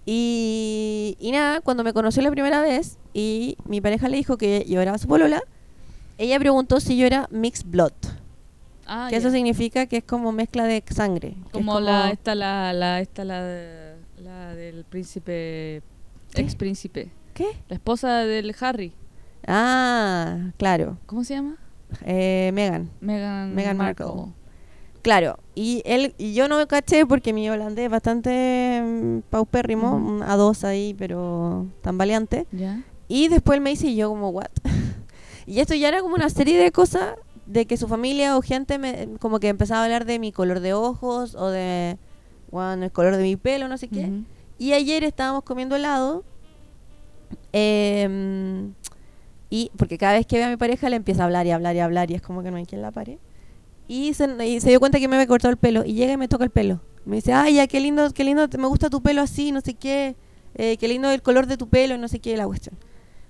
[0.05, 4.65] y, y nada, cuando me conoció la primera vez y mi pareja le dijo que
[4.67, 5.41] yo era su polola,
[6.17, 7.93] ella preguntó si yo era mixed blood.
[8.85, 11.35] Ah, que eso significa que es como mezcla de sangre.
[11.51, 13.88] como, la esta la la esta la de-
[14.55, 15.81] del príncipe
[16.33, 16.41] ¿Qué?
[16.41, 17.47] ex príncipe, ¿Qué?
[17.67, 18.93] la esposa del Harry.
[19.47, 20.97] Ah, claro.
[21.05, 21.57] ¿Cómo se llama?
[22.05, 22.89] Eh, Megan.
[23.01, 24.33] Meghan Meghan Markle.
[25.01, 25.39] Claro.
[25.55, 30.21] Y él y yo no me caché porque mi holandés es bastante mm, paupérrimo, un
[30.21, 32.45] A2 ahí, pero tan valiente.
[33.07, 34.49] Y después él me dice y yo como, what?
[35.47, 38.77] y esto ya era como una serie de cosas de que su familia o gente
[38.77, 41.97] me, como que empezaba a hablar de mi color de ojos o de
[42.51, 44.11] weón, el color de mi pelo, no sé qué.
[44.59, 46.23] Y ayer estábamos comiendo helado.
[47.53, 48.73] em,
[49.49, 51.75] y porque cada vez que ve a mi pareja le empieza a hablar y hablar
[51.75, 53.17] y hablar y es como que no hay quien la pare.
[53.87, 56.43] Y se, dio cuenta que me había cortado el pelo y llega y me toca
[56.43, 56.81] el pelo.
[57.05, 59.73] Me dice, ay, ya, qué lindo, qué lindo, me gusta tu pelo así, no sé
[59.73, 60.15] qué.
[60.55, 62.75] eh, qué lindo el color de tu pelo, no sé qué, la cuestión.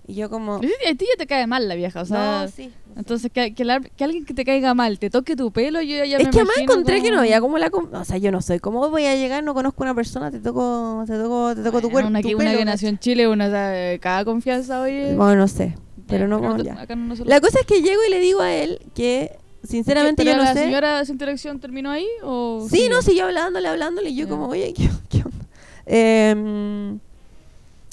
[0.10, 0.56] Y yo como...
[0.56, 2.42] A ti ya te cae mal la vieja, o sea...
[2.44, 2.72] no, sí.
[2.98, 6.04] Entonces, que, que, la- que alguien que te caiga mal te toque tu pelo, yo
[6.04, 7.70] ya es me que además encontré que como- no había como la...
[7.94, 8.58] O sea, yo no soy.
[8.60, 9.44] ¿Cómo voy a llegar?
[9.44, 12.10] No conozco a una persona, te toco, te toco, te toco tu cuerpo.
[12.10, 15.14] Una, tu que, una pelo, que nació en Chile, una sabe, cada confianza, oye.
[15.16, 15.78] Bueno, no sé.
[16.08, 16.82] Pero no, como te- ya.
[16.82, 20.32] acá no La cosa es que llego y le digo a él que, sinceramente, ¿Pero
[20.32, 20.64] yo no la sé.
[20.64, 22.90] señora esa interacción terminó ahí o Sí, sigue?
[22.90, 24.10] no, siguió hablándole, hablándole.
[24.10, 25.46] Y yo, como, oye, ¿qué, qué onda?
[25.86, 27.00] Em,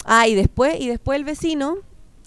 [0.06, 1.76] ah, y después, y después el vecino.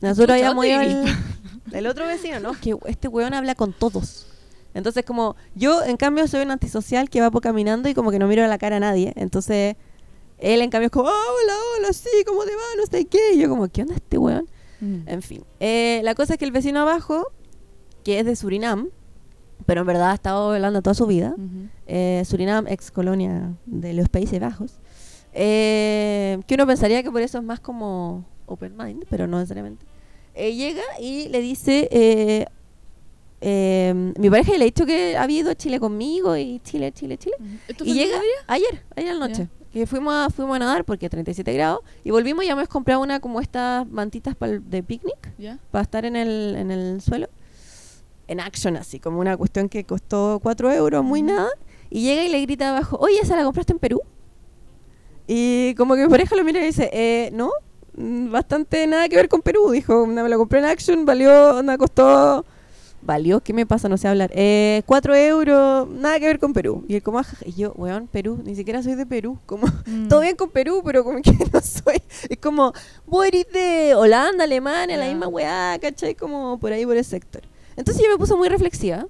[0.02, 1.18] Nosotros habíamos ¿dónde ido al.
[1.72, 4.26] El otro vecino, no, es que este weón habla con todos.
[4.74, 8.20] Entonces, como yo, en cambio, soy un antisocial que va por caminando y como que
[8.20, 9.14] no miro a la cara a nadie.
[9.16, 9.76] Entonces,
[10.40, 12.62] él, en cambio, es como, "Ah, hola, hola, sí, ¿cómo te va?
[12.78, 13.34] No sé qué.
[13.34, 14.48] Y yo, como, ¿qué onda este weón?
[14.82, 15.08] Mm.
[15.08, 17.28] En fin, eh, la cosa es que el vecino abajo,
[18.04, 18.90] que es de Surinam,
[19.66, 21.36] pero en verdad ha estado hablando toda su vida,
[21.86, 24.80] eh, Surinam, ex colonia de los Países Bajos,
[25.34, 29.86] eh, que uno pensaría que por eso es más como open mind, pero no necesariamente.
[30.40, 32.46] Eh, llega y le dice, eh,
[33.42, 37.18] eh, mi pareja le ha dicho que había ido a Chile conmigo y Chile, Chile,
[37.18, 37.36] Chile.
[37.68, 38.32] ¿Esto Y fue llega día?
[38.48, 39.50] ayer, ayer a la noche.
[39.74, 43.02] Que fuimos a, fuimos a nadar porque 37 grados y volvimos y ya hemos comprado
[43.02, 45.32] una como estas mantitas de picnic
[45.72, 47.28] para estar en el, en el suelo.
[48.28, 51.50] En action, así, como una cuestión que costó 4 euros, muy nada.
[51.90, 54.02] Y llega y le grita abajo, oye, ¿esa la compraste en Perú?
[55.28, 57.52] Y como que mi pareja lo mira y dice, eh, no,
[58.00, 59.72] bastante nada que ver con Perú.
[59.72, 62.46] Dijo, "No, me la compré en action, valió, me costó...
[63.02, 63.40] ¿Valió?
[63.40, 63.88] ¿Qué me pasa?
[63.88, 64.30] No sé hablar.
[64.34, 66.84] Eh, 4 euros, nada que ver con Perú.
[66.90, 69.40] Y él como, y yo, weón, Perú, ni siquiera soy de Perú.
[69.46, 70.10] Como, Mm.
[70.10, 72.02] todo bien con Perú, pero como que no soy.
[72.30, 72.74] Es como,
[73.06, 76.14] vos eres de Holanda, Alemania, la misma weá, ¿cachai?
[76.14, 77.42] Como por ahí, por ese sector.
[77.78, 79.06] Entonces yo me puse muy reflexiva.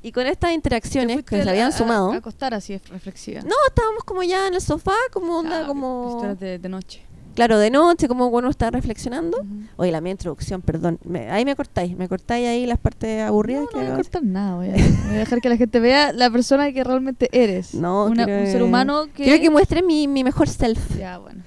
[0.00, 2.12] Y con estas Te interacciones que se habían a- sumado.
[2.12, 3.40] A acostar así reflexiva.
[3.40, 6.36] no, estábamos como ya en el sofá, como onda, Ah, como.
[6.38, 7.02] De, de noche.
[7.38, 9.38] Claro, de noche, como uno está reflexionando.
[9.76, 10.98] Oye, la mía introducción, perdón.
[11.04, 13.94] Me- ahí me cortáis, me cortáis ahí las partes aburridas No, que no voy a
[13.94, 17.28] cortar nada, voy a, voy a dejar que la gente vea la persona que realmente
[17.30, 17.74] eres.
[17.74, 19.22] No, Una- quiero un ser humano que...
[19.22, 20.96] Quiero que muestre mi, mi mejor self.
[20.98, 21.44] Ya, bueno.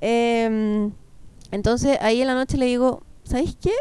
[0.00, 0.90] Em,
[1.52, 3.72] entonces ahí en la noche le digo, ¿sabéis qué?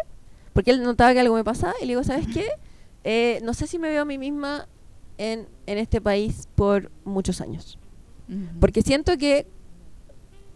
[0.53, 2.45] Porque él notaba que algo me pasaba y le digo, ¿sabes qué?
[3.03, 4.67] Eh, no sé si me veo a mí misma
[5.17, 7.79] en, en este país por muchos años.
[8.59, 9.47] Porque siento que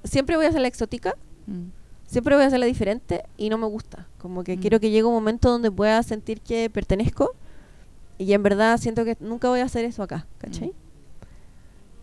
[0.03, 1.15] siempre voy a ser la exótica,
[1.47, 1.69] Mm.
[2.05, 4.07] siempre voy a ser la diferente y no me gusta.
[4.19, 4.59] Como que Mm.
[4.61, 7.31] quiero que llegue un momento donde pueda sentir que pertenezco
[8.17, 10.69] y en verdad siento que nunca voy a hacer eso acá, ¿cachai?
[10.69, 10.73] Mm.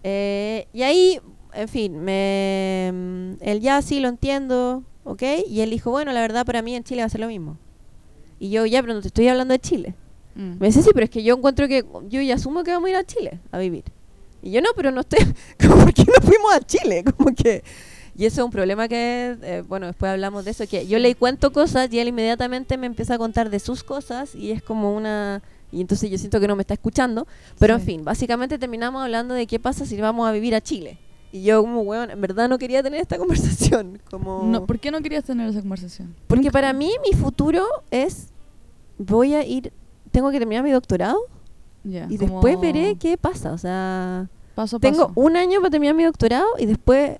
[0.05, 1.21] Eh, y ahí,
[1.55, 5.23] en fin, me, mm, él ya sí lo entiendo, ¿ok?
[5.47, 7.57] Y él dijo, bueno, la verdad para mí en Chile va a ser lo mismo.
[8.41, 9.95] Y yo, ya, pero no te estoy hablando de Chile.
[10.37, 10.59] Mm.
[10.61, 12.91] Me dice, sí, pero es que yo encuentro que yo ya asumo que vamos a
[12.91, 13.85] ir a Chile a vivir.
[14.43, 15.21] Y yo no, pero no estoy,
[15.61, 17.05] como, ¿por qué no fuimos a Chile?
[17.17, 17.63] Como que...
[18.17, 21.15] Y eso es un problema que, eh, bueno, después hablamos de eso, que yo le
[21.15, 24.97] cuento cosas y él inmediatamente me empieza a contar de sus cosas y es como
[24.97, 25.41] una...
[25.71, 27.29] Y entonces yo siento que no me está escuchando.
[27.61, 30.99] Pero en fin, básicamente terminamos hablando de qué pasa si vamos a vivir a Chile.
[31.31, 34.01] Y yo como, weón, en verdad no quería tener esta conversación.
[34.11, 34.43] Como...
[34.45, 36.17] No, ¿Por qué no querías tener esa conversación?
[36.27, 38.31] Porque Nunca- para mí mi futuro es,
[38.99, 39.73] voy a ir,
[40.11, 41.21] tengo que terminar mi doctorado
[42.09, 43.53] Y después veré qué pasa.
[43.53, 45.13] O sea, Paso tengo paso.
[45.21, 47.19] un año para terminar mi doctorado y después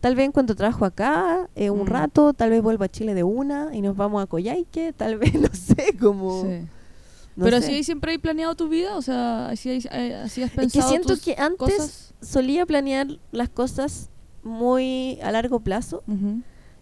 [0.00, 1.86] tal vez encuentro trabajo acá eh, un Mm.
[1.86, 5.34] rato, tal vez vuelvo a Chile de una y nos vamos a Coyhaique, tal vez,
[5.34, 6.42] no sé, como...
[6.42, 6.66] Sí.
[7.36, 7.64] no Pero sé.
[7.66, 10.60] así siempre hay planeado tu vida, o sea, así, hay- eh, así has Es que
[10.60, 12.14] pensado siento tus que antes cosas.
[12.20, 14.10] solía planear las cosas
[14.42, 16.04] muy a largo plazo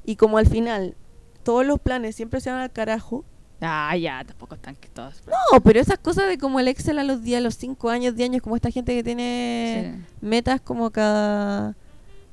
[0.04, 0.96] y como al final
[1.44, 3.24] todos los planes siempre se van al carajo.
[3.64, 5.22] Ah, ya, tampoco están que todas.
[5.26, 8.16] No, pero esas cosas de como el Excel a los días, a los 5 años,
[8.16, 10.14] 10 años, como esta gente que tiene Sí.
[10.20, 11.76] metas como cada,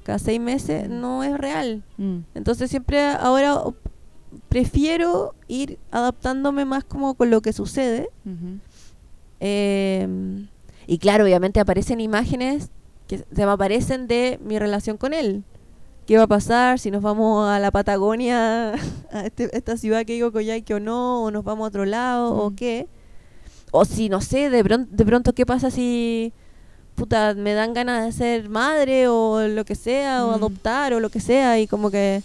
[0.03, 0.99] cada 6 meses, Mm.
[0.99, 1.83] no es real.
[1.97, 2.17] Mm.
[2.33, 3.61] Entonces siempre ahora
[4.47, 8.09] prefiero ir adaptándome más como con lo que sucede.
[9.39, 10.07] Eh,
[10.87, 12.69] y claro, obviamente aparecen imágenes
[13.07, 15.43] que se me aparecen de mi relación con él.
[16.09, 16.79] ¿Qué va a pasar?
[16.79, 18.71] Si nos vamos a la Patagonia,
[19.11, 22.33] a este- esta ciudad que digo Coyhaique o no, o nos vamos a otro lado,
[22.33, 22.55] o Mm.
[22.55, 22.87] qué.
[23.69, 26.33] O si, no sé, de, pron- de pronto, ¿qué pasa si
[26.95, 30.33] puta, me dan ganas de ser madre o lo que sea, o Mm.
[30.33, 32.23] adoptar o lo que sea, y como que...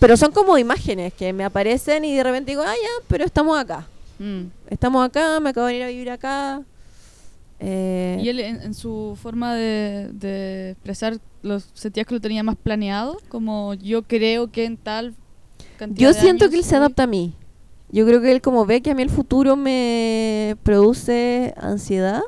[0.00, 3.56] Pero son como imágenes que me aparecen y de repente digo, ah, ya, pero estamos
[3.56, 3.86] acá
[4.18, 4.46] Mm.
[4.68, 6.60] estamos acá, me acabo de venir a vivir acá.
[7.60, 12.42] Eh, Y él en, en su forma de, de expresar, los sentías que lo tenía
[12.42, 15.14] más planeado, como yo creo que en tal
[15.76, 17.34] cantidad yo de siento años que él se adapta a mí.
[17.90, 22.20] Yo creo que él como ve que a mí el futuro me produce ansiedad.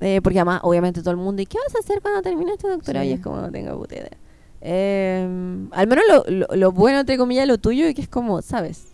[0.00, 2.68] eh, porque además, obviamente, todo el mundo, ¿y qué vas a hacer cuando termines tu
[2.68, 3.04] doctorado?
[3.04, 3.10] Sí.
[3.10, 4.10] Y es como, no tengo puta idea.
[4.60, 8.42] Eh, al menos lo, lo, lo bueno, entre comillas, lo tuyo, es que es como,
[8.42, 8.91] ¿sabes?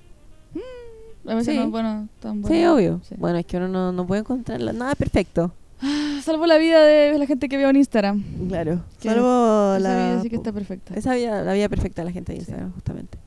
[1.28, 1.58] A veces Sí.
[1.58, 2.56] no es bueno, tan bueno.
[2.56, 3.00] Sí, obvio.
[3.08, 3.14] Sí.
[3.18, 5.52] Bueno, es que uno no, no puede encontrar la- nada perfecto.
[6.22, 8.22] Salvo la vida de la gente que veo en Instagram.
[8.48, 8.82] Claro.
[9.00, 9.94] Que Salvo Esa la...
[10.12, 10.94] vida sí que está perfecta.
[10.94, 12.42] Esa vida, la vida perfecta de la gente de Sí.
[12.42, 13.18] Instagram, justamente.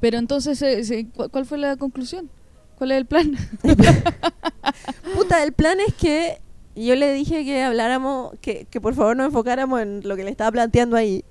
[0.00, 2.28] Pero entonces, eh, sí, ¿cu- ¿cuál fue la conclusión?
[2.76, 3.32] ¿Cuál es el plan?
[5.14, 6.40] Puta, el plan es que
[6.76, 10.30] yo le dije que habláramos, que, que por favor nos enfocáramos en lo que le
[10.30, 11.24] estaba planteando ahí.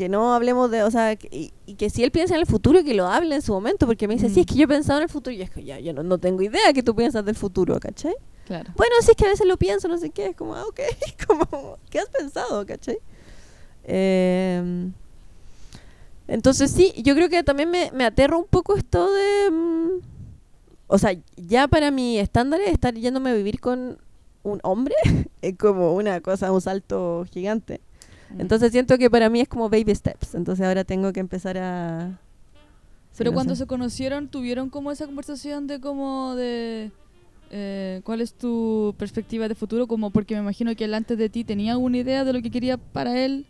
[0.00, 2.46] Que no hablemos de, o sea, que- y, y que si él piensa en el
[2.46, 4.32] futuro, que lo hable en su momento, porque me dice, Mm.
[4.34, 6.02] sí, es que yo he pensado en el futuro, y es que ya, yo no,
[6.02, 8.14] no tengo idea que tú piensas del futuro, ¿cachai?
[8.46, 8.72] Claro.
[8.78, 10.80] Bueno, sí es que a veces lo pienso, no sé qué, es como, ah, ok,
[11.26, 12.96] como, ¿qué has pensado, cachai?
[13.84, 14.90] Eh,
[16.28, 19.50] entonces sí, yo creo que también me, me aterra un poco esto de...
[19.50, 19.88] mm,
[20.86, 23.98] o sea, ya para mi estándar estar yéndome a vivir con
[24.44, 24.94] un hombre
[25.42, 27.82] es como una cosa, un salto gigante.
[28.34, 28.40] Mm.
[28.40, 30.34] Entonces siento que para mí es como baby steps.
[30.34, 32.18] Entonces ahora tengo que empezar a...
[33.12, 33.60] sí, Pero no cuando sé.
[33.60, 36.90] se conocieron, tuvieron como esa conversación de como de...
[37.50, 39.86] eh, ¿Cuál es tu perspectiva de futuro?
[39.86, 42.50] Como porque me imagino que él antes de ti tenía alguna idea de lo que
[42.50, 43.46] quería para él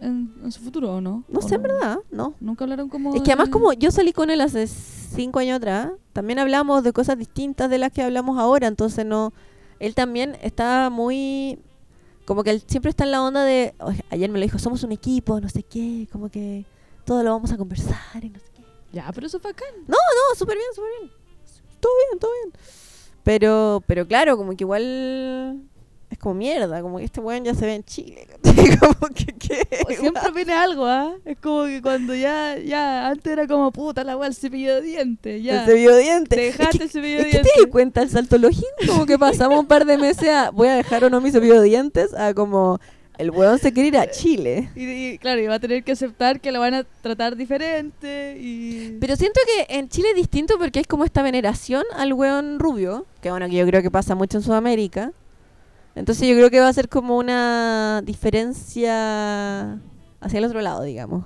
[0.00, 1.24] en, en su futuro, ¿o no?
[1.28, 2.34] No ¿O sé, en verdad, no.
[2.40, 3.14] Nunca hablaron como...
[3.14, 6.82] Es que además de- como yo salí con él hace cinco años atrás, también hablamos
[6.82, 9.32] de cosas distintas de las que hablamos ahora, entonces no,
[9.78, 11.58] él también está muy,
[12.24, 14.82] como que él siempre está en la onda de, "Oye, ayer me lo dijo, somos
[14.82, 16.64] un equipo, no sé qué, como que
[17.04, 18.62] todo lo vamos a conversar y no sé qué.
[18.92, 19.68] Ya, pero eso es bacán.
[19.86, 19.96] No,
[20.36, 21.12] súper bien, súper bien.
[21.80, 22.52] Todo bien, todo bien.
[23.22, 25.62] Pero, pero claro, como que igual
[26.10, 28.26] es como mierda, como que este weón ya se ve en Chile.
[28.42, 28.76] ¿cachai?
[28.78, 29.68] como que, que
[30.44, 31.14] Viene algo, ¿ah?
[31.24, 34.82] Es como que cuando ya, ya, antes era como puta la weá, el cepillo de
[34.82, 35.60] dientes, ya.
[35.62, 36.36] El cepillo de dientes.
[36.38, 37.52] Te Es dejaste que- el cepillo de que te dientes.
[37.64, 40.74] di cuenta el salto lógico, como que pasamos un par de meses a voy a
[40.74, 42.78] dejar o no mi cepillo de dientes a como
[43.16, 44.68] el weón se quiere ir a Chile.
[44.76, 48.36] Y, y, claro, y va a tener que aceptar que la van a tratar diferente
[48.38, 48.98] y...
[49.00, 53.06] Pero siento que en Chile es distinto porque es como esta veneración al weón rubio,
[53.22, 55.12] que bueno, que yo creo que pasa mucho en Sudamérica.
[55.94, 59.78] Entonces yo creo que va a ser como una diferencia
[60.24, 61.24] hacia el otro lado, digamos.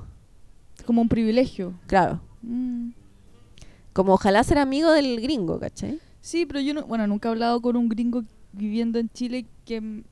[0.86, 1.74] como un privilegio.
[1.86, 2.20] Claro.
[2.42, 2.90] Mm.
[3.92, 5.98] Como ojalá ser amigo del gringo, ¿cachai?
[6.20, 10.02] Sí, pero yo no, bueno, nunca he hablado con un gringo viviendo en Chile que,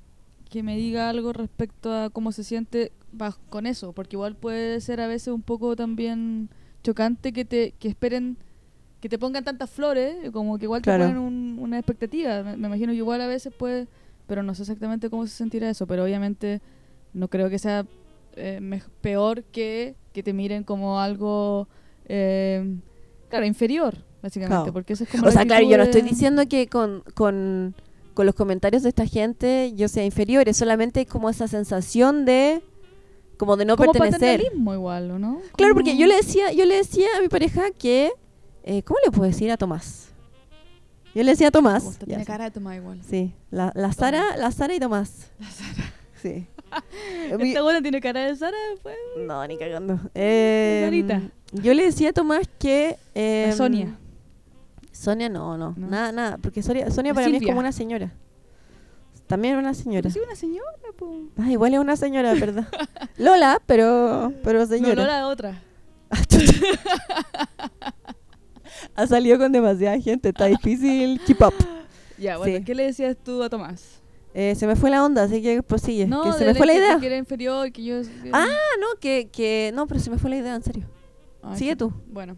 [0.51, 2.92] que me diga algo respecto a cómo se siente
[3.49, 6.51] con eso, porque igual puede ser a veces un poco también
[6.83, 8.37] chocante que te que esperen
[9.01, 11.05] que te pongan tantas flores, como que igual Claro.
[11.05, 12.42] te ponen un- una expectativa.
[12.42, 13.88] Me, me imagino que igual a veces puede,
[14.27, 16.61] pero no sé exactamente cómo se sentirá eso, pero obviamente
[17.14, 17.87] no creo que sea
[18.37, 21.68] eh, peor que que te miren como algo
[22.07, 22.77] eh,
[23.29, 24.72] claro, inferior, básicamente, Claro.
[24.72, 27.75] porque eso es como O sea, claro, yo no estoy diciendo que con, con,
[28.14, 32.62] con los comentarios de esta gente yo sea inferior, es solamente como esa sensación de
[33.37, 34.40] como de no como pertenecer.
[34.55, 35.40] igual, ¿o no?
[35.57, 38.11] Claro, porque yo le decía, yo le decía a mi pareja que
[38.64, 40.09] eh, ¿cómo le puedo decir a Tomás?
[41.14, 41.99] Yo le decía a Tomás.
[41.99, 43.01] Tiene cara de Tomás igual.
[43.07, 45.31] Sí, la, la Sara, la Sara y Tomás.
[45.38, 45.92] La Sara.
[46.22, 46.46] Sí.
[47.40, 48.96] Esta buena tiene cara de Sara, pues.
[49.18, 49.98] no, ni cagando.
[50.14, 51.12] Eh,
[51.52, 53.96] yo le decía a Tomás que eh, La Sonia.
[54.92, 55.87] Sonia no, no, ¿No?
[55.88, 57.52] nada, nada, porque Sonia, Sonia para mí es Silvia.
[57.52, 58.12] como una señora.
[59.26, 60.02] También una señora.
[60.02, 61.11] Pero sí, una señora, pues.
[61.38, 62.68] Ah, igual es una señora, ¿verdad?
[63.18, 65.02] Lola, pero pero señora.
[65.02, 65.62] no la otra.
[68.94, 71.55] ha salido con demasiada gente, está difícil keep up.
[72.18, 72.64] Ya, bueno, Sí.
[72.64, 74.00] ¿qué le decías tú a Tomás?
[74.38, 76.07] Eh, se me fue la onda, así que prosigue.
[76.07, 77.01] No, que se me fue la idea.
[77.01, 78.03] Que era inferior, que yo...
[78.35, 78.46] Ah,
[78.79, 80.85] no, que, que no, pero se me fue la idea, en serio.
[81.42, 81.90] Ay, sigue tú.
[82.07, 82.37] Bueno.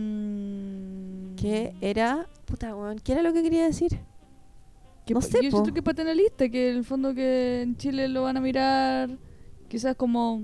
[0.00, 3.98] Em, Que era, puta, weón, ¿qué era lo que quería decir?
[5.06, 5.56] que no sé, Yo po.
[5.58, 9.10] siento que paternalista, que en el fondo que en Chile lo van a mirar
[9.68, 10.42] quizás como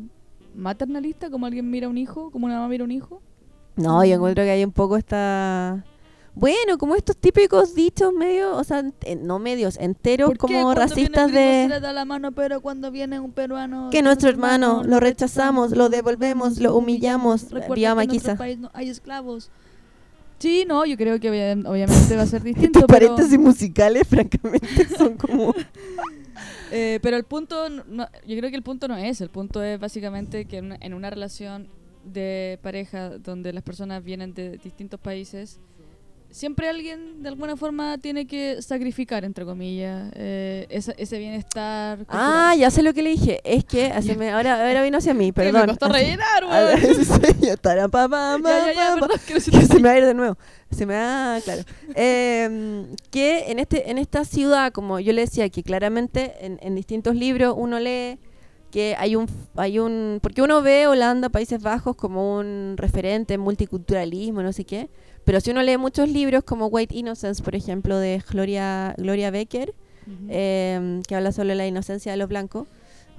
[0.55, 3.21] maternalista, como alguien mira a un hijo, como una mamá mira a un hijo.
[3.77, 4.15] No, yo Mm.
[4.19, 5.85] encuentro que hay un poco esta...
[6.39, 10.75] Bueno, como estos típicos dichos medio, o sea, ent- no medios, enteros ¿Por qué como
[10.75, 11.69] racistas gringo se de...
[11.71, 13.89] le da la mano, pero cuando viene un peruano...
[13.91, 17.47] Que nuestro hermano lo rechazamos, lo devolvemos, lo humillamos.
[17.95, 18.37] Maquisa.
[18.37, 19.51] país no hay esclavos.
[20.39, 24.07] Sí, no, yo creo que obvia- obviamente va a ser distinto, Estos pero, paréntesis musicales,
[24.09, 25.55] francamente, son como...
[26.71, 29.63] eh, pero el punto, no- no- yo creo que el punto no es, el punto
[29.63, 31.69] es básicamente que en una, en una relación
[32.05, 35.59] de pareja donde las personas vienen de distintos países,
[36.31, 41.99] siempre alguien de alguna forma tiene que sacrificar, entre comillas, eh, ese, ese bienestar.
[42.09, 42.59] Ah, cultural.
[42.59, 43.41] ya sé lo que le dije.
[43.45, 45.63] Es que me- ahora, ahora vino hacia mí, perdón.
[45.63, 46.75] Me costó rellenar, Ah,
[49.27, 50.37] que no se me va a ir de nuevo.
[50.71, 51.63] Se me va, claro.
[51.95, 56.75] Eh, que en este en esta ciudad, como yo le decía, que claramente en, en
[56.75, 58.19] distintos libros uno lee
[58.71, 63.41] que hay un hay un porque uno ve Holanda, Países Bajos como un referente en
[63.41, 64.89] multiculturalismo, no sé qué,
[65.27, 69.75] pero si uno lee muchos libros como White Innocence, por ejemplo, de Gloria Gloria Becker,
[70.07, 70.27] Ujú.
[70.31, 72.67] eh, que habla sobre la inocencia de los blancos,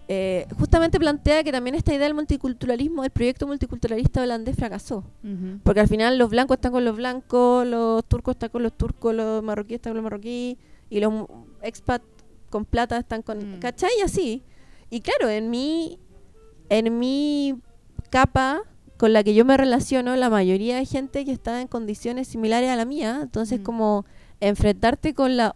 [0.08, 5.04] eh, justamente plantea que también esta idea del multiculturalismo, el proyecto multiculturalista holandés fracasó.
[5.22, 5.60] Ujú.
[5.63, 9.13] Porque al final los blancos están con los blancos, los turcos están con los turcos,
[9.13, 10.58] los marroquíes están con los marroquíes,
[10.89, 11.28] y los mu-
[11.62, 12.02] expat
[12.50, 13.58] con plata están con...
[13.58, 13.60] Mm.
[13.60, 13.91] ¿Cachai?
[14.02, 14.43] Así.
[14.89, 16.00] Y claro, en mi,
[16.70, 17.56] en mi
[18.10, 18.62] capa
[18.98, 22.70] con la que yo me relaciono, la mayoría de gente que está en condiciones similares
[22.70, 23.64] a la mía, entonces Mm.
[23.64, 24.06] como
[24.40, 25.56] enfrentarte con la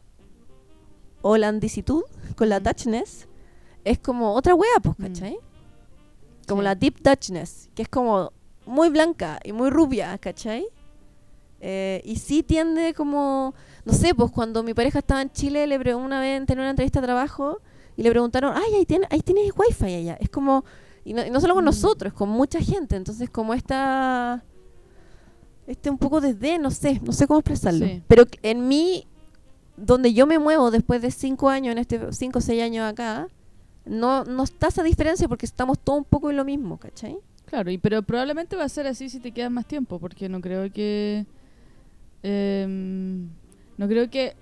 [1.21, 2.03] holandicitud,
[2.35, 2.59] con la.
[2.59, 3.27] Dutchness,
[3.83, 5.03] es como otra wea, pues, Mm.
[5.03, 5.37] ¿cachai?
[6.47, 6.65] Como Sí.
[6.65, 8.31] la deep Dutchness, que es como
[8.65, 10.65] muy blanca y muy rubia, ¿cachai?
[11.59, 13.53] Eh, y sí tiende como,
[13.85, 17.01] no sé, pues cuando mi pareja estaba en Chile, le una vez, tenía una entrevista
[17.01, 17.59] de trabajo,
[17.95, 20.17] y le preguntaron, ay, ahí, tiene, ahí tienes wifi allá.
[20.19, 20.63] Es como,
[21.03, 21.65] y no, y no solo con Mm.
[21.65, 22.95] nosotros, con mucha gente.
[22.95, 24.43] Entonces, como esta,
[25.67, 27.85] este un poco desde, no sé, no sé cómo expresarlo.
[27.85, 28.03] Sí.
[28.07, 29.07] Pero en mí,
[29.77, 33.27] donde yo me muevo después de cinco años, en este cinco o seis años acá,
[33.85, 37.17] no, no está esa diferencia porque estamos todos un poco en lo mismo, ¿cachai?
[37.45, 40.39] Claro, y pero probablemente va a ser así si te quedas más tiempo, porque no
[40.39, 41.25] creo que
[42.23, 43.27] em,
[43.77, 44.35] no creo que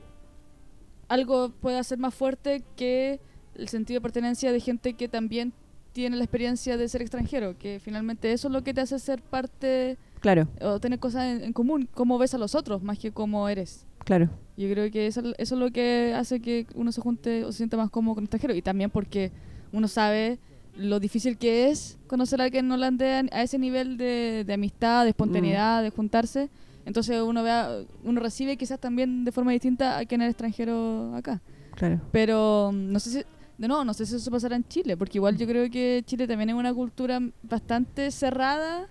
[1.07, 3.19] algo pueda ser más fuerte que
[3.55, 5.53] el sentido de pertenencia de gente que también
[5.93, 9.21] tiene la experiencia de ser extranjero, que finalmente eso es lo que te hace ser
[9.21, 13.11] parte Claro, o tener cosas en, en común, cómo ves a los otros más que
[13.11, 13.85] cómo eres.
[14.03, 14.29] claro.
[14.57, 17.59] Yo creo que eso, eso es lo que hace que uno se junte o se
[17.59, 18.53] sienta más cómodo con extranjero.
[18.53, 19.31] Y también porque
[19.71, 20.37] uno sabe
[20.75, 25.11] lo difícil que es conocer a alguien holandés a ese nivel de, de amistad, de
[25.11, 26.49] espontaneidad, de juntarse.
[26.85, 27.69] Entonces uno vea,
[28.03, 31.41] uno recibe quizás también de forma distinta a quien es extranjero acá.
[31.75, 32.01] Claro.
[32.11, 33.23] Pero mm, no sé si,
[33.59, 36.25] de nuevo, no sé si eso pasará en Chile, porque igual yo creo que Chile
[36.27, 38.87] también es una cultura bastante cerrada.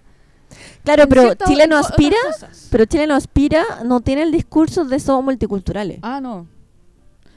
[0.85, 2.17] Claro, pero Chile no aspira,
[2.71, 5.99] pero Chile no aspira, no tiene el discurso de somos multiculturales.
[6.03, 6.47] Ah, no.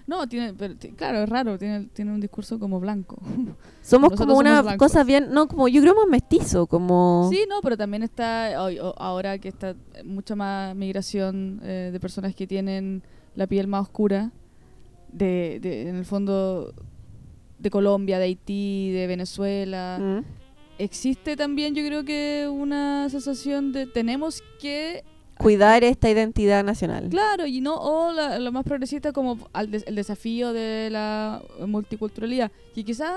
[0.08, 3.18] No, tiene, pero, claro, es raro, tiene, tiene un discurso como blanco.
[3.82, 7.30] Somos como una somos cosa bien, no, como yo creo más mestizo, como...
[7.32, 12.36] Sí, no, pero también está, hoy- ahora que está mucha más migración eh, de personas
[12.36, 13.02] que tienen
[13.36, 14.32] la piel más oscura,
[15.12, 16.74] de, de- en el fondo
[17.62, 19.98] de Colombia, de Haití, de Venezuela.
[20.00, 20.24] Mm.
[20.80, 25.04] Existe también, yo creo que una sensación de tenemos que
[25.38, 27.10] Cuidar esta identidad nacional.
[27.10, 31.42] Claro, y no, o la, lo más progresista como al des- el desafío de la
[31.66, 33.16] multiculturalidad, que quizás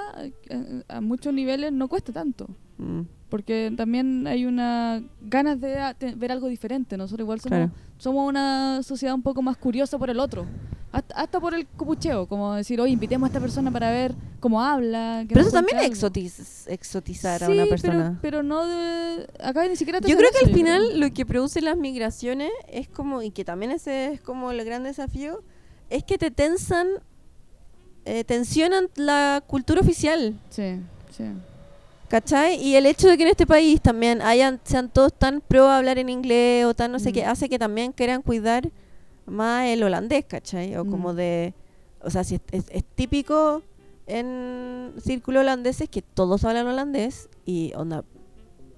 [0.88, 2.46] a muchos niveles no cuesta tanto,
[2.78, 3.02] Mm,
[3.35, 5.77] porque también hay una ganas de
[6.16, 6.97] ver algo diferente.
[6.97, 7.73] Nosotros igual somos, Claro.
[7.99, 10.47] somos una sociedad un poco más curiosa por el otro,
[10.92, 14.62] hasta, hasta por el copucheo, como decir, oye, invitemos a esta persona para ver cómo
[14.62, 15.25] habla.
[15.27, 15.94] que Pero eso también es algo".
[15.97, 18.18] exotiz- exotizar a una pero- persona.
[18.23, 19.27] Pero, no de...
[19.42, 20.99] Acá ni siquiera te Yo creo que al final creo.
[20.99, 24.85] lo que produce las migraciones es como, y que también ese es como el gran
[24.85, 25.42] desafío,
[25.90, 26.87] es que te tensan,
[28.05, 30.77] eh, tensionan la cultura oficial, Sí,
[31.11, 31.25] sí.
[32.14, 32.62] ¿Cachai?
[32.62, 35.79] Y el hecho de que en este país también hayan, sean todos tan pro a
[35.79, 37.12] hablar en inglés o tan no sé Mm.
[37.12, 38.70] qué, hace que también quieran cuidar
[39.27, 40.77] más el holandés, ¿cachai?
[40.77, 41.16] O como Mm.
[41.16, 41.55] de,
[42.00, 43.62] o sea, si es, es- es típico
[44.07, 48.05] en círculos holandeses que todos hablan holandés y onda,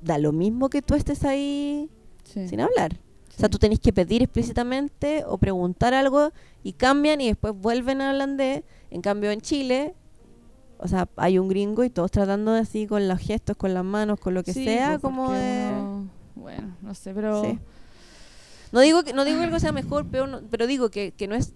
[0.01, 1.90] da lo mismo que tú estés ahí
[2.25, 2.96] sí, sin hablar.
[3.37, 6.31] O sea, tú tenés que pedir explícitamente o preguntar algo
[6.62, 8.62] y cambian y después vuelven a holandés.
[8.90, 9.94] En cambio, en Chile,
[10.79, 13.85] o sea, hay un gringo y todos tratando de así con los gestos, con las
[13.85, 15.71] manos, con lo que Sí, sea, como de...
[15.73, 17.43] uno- bueno, no sé, pero...
[17.45, 17.59] Sí.
[18.73, 21.29] No digo que no digo que algo sea mejor, peor, no- pero digo que, que
[21.29, 21.55] no es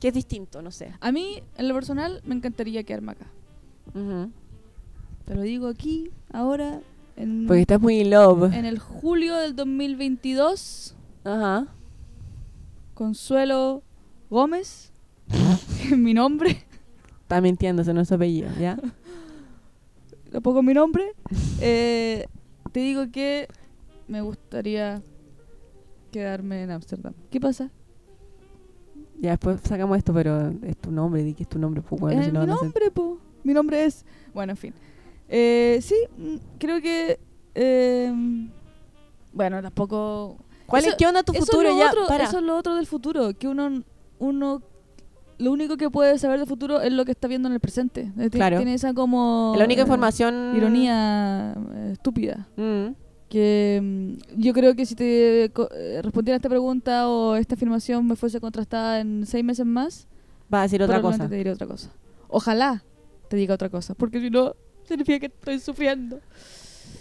[0.00, 0.92] que es distinto, no sé.
[1.00, 3.26] A mí, en lo personal, me encantaría quedarme acá.
[3.94, 4.30] Ujú.
[5.26, 6.80] Te lo digo aquí, ahora,
[7.16, 8.52] en, Porque estás muy in love.
[8.54, 11.66] en el julio del 2022, Ajá.
[12.94, 13.82] Consuelo
[14.30, 14.92] Gómez,
[15.96, 16.64] mi nombre,
[17.30, 18.76] Está mintiendo, ese no es su apellido, ¿ya?
[20.32, 21.12] tampoco es mi nombre,
[21.60, 22.26] eh,
[22.72, 23.46] te digo que
[24.08, 25.00] me gustaría
[26.10, 27.14] quedarme en Ámsterdam.
[27.30, 27.70] ¿Qué pasa?
[29.20, 32.18] Ya después sacamos esto, pero es tu nombre, di que es tu nombre, pues bueno,
[32.20, 33.18] es si no mi nombre, po.
[33.44, 34.04] Mi nombre es...
[34.34, 34.74] Bueno, en fin.
[35.28, 37.20] Eh, sí, mm, creo que...
[37.54, 38.12] eh,
[39.32, 40.36] bueno, tampoco...
[40.66, 41.68] ¿Cuál Eso- es, ¿Qué onda tu futuro?
[41.68, 42.24] es lo Ya, otro, para.
[42.24, 43.84] Eso es lo otro del futuro, que uno,
[44.18, 44.62] uno,
[45.40, 48.12] lo único que puede saber del futuro es lo que está viendo en el presente.
[48.18, 48.56] Eh, ti- Claro.
[48.58, 49.54] Tiene esa como...
[49.56, 50.52] la única eh, información...
[50.56, 52.48] Ironía eh, estúpida.
[52.56, 52.94] Mm.
[53.28, 55.68] Que mm, yo creo que si te co-
[56.02, 60.06] respondiera esta pregunta o esta afirmación me fuese contrastada en seis meses más,
[60.52, 61.28] Va a decir otra cosa.
[61.28, 61.90] te diría otra cosa.
[62.28, 62.82] Ojalá
[63.28, 66.18] te diga otra cosa, porque si no, significa que estoy sufriendo.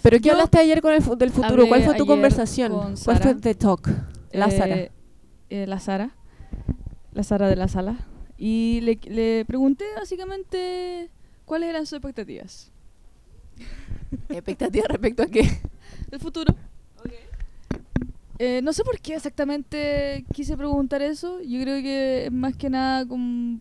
[0.03, 1.67] ¿Pero qué Yo hablaste ayer con el fu- del futuro?
[1.67, 2.71] ¿Cuál fue tu conversación?
[2.71, 3.37] con ¿Cuál fue Sara.
[3.41, 3.89] the talk?
[4.31, 4.75] La Sara.
[4.77, 4.91] Eh,
[5.49, 6.11] eh, la Sara.
[7.13, 7.97] La Sara de la sala.
[8.41, 11.09] Y le, le pregunté básicamente
[11.45, 12.71] cuáles eran sus expectativas
[14.29, 15.43] ¿Expectativa respecto a qué?
[16.09, 16.55] del futuro.
[18.41, 21.41] Eh, no sé por qué exactamente quise preguntar eso.
[21.41, 23.59] Yo creo que es más que nada como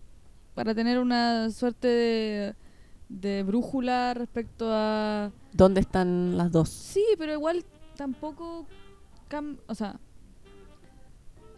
[0.54, 2.54] para tener una suerte de,
[3.08, 5.32] de brújula respecto a...
[5.52, 6.68] ¿Dónde están las dos?
[6.68, 7.64] Sí, pero igual
[7.96, 8.66] tampoco...
[9.28, 9.98] cam- o sea,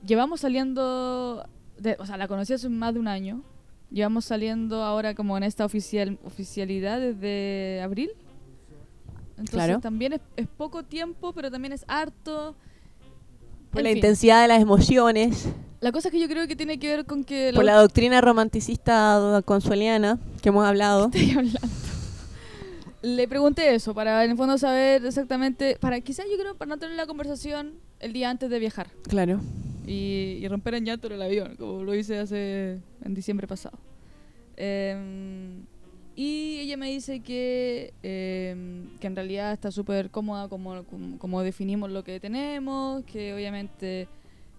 [0.06, 1.46] llevamos saliendo...
[1.80, 3.42] de- o sea, la conocí hace más de un año.
[3.90, 8.10] Llevamos saliendo ahora como en esta oficial, oficialidad desde abril.
[9.30, 9.80] Entonces Claro.
[9.80, 12.54] también es, es poco tiempo, pero también es harto.
[13.70, 15.48] Por En la fin, intensidad de las emociones,
[15.80, 17.52] La cosa es que yo creo que tiene que ver con que...
[17.54, 21.06] por la doctrina romanticista consueliana que hemos hablado.
[21.14, 21.58] estoy hablando.
[23.02, 26.78] Le pregunté eso, para en el fondo saber exactamente, para quizás yo creo para no
[26.78, 29.40] tener la conversación el día antes de viajar Claro.
[29.90, 33.78] Y, y romper en llanto en el avión, como lo hice hace en diciembre pasado.
[34.56, 35.64] Em,
[36.16, 41.42] y ella me dice que, em, que en realidad está súper cómoda como, como, como
[41.42, 44.06] definimos lo que tenemos, que obviamente...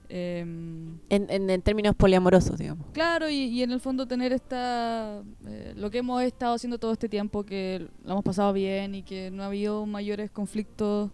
[0.09, 2.87] em, En, en- en términos poliamorosos, digamos.
[2.93, 6.91] Claro, y, y en el fondo tener esta eh, lo que hemos estado haciendo todo
[6.93, 11.11] este tiempo, que lo hemos pasado bien y que no ha habido mayores conflictos.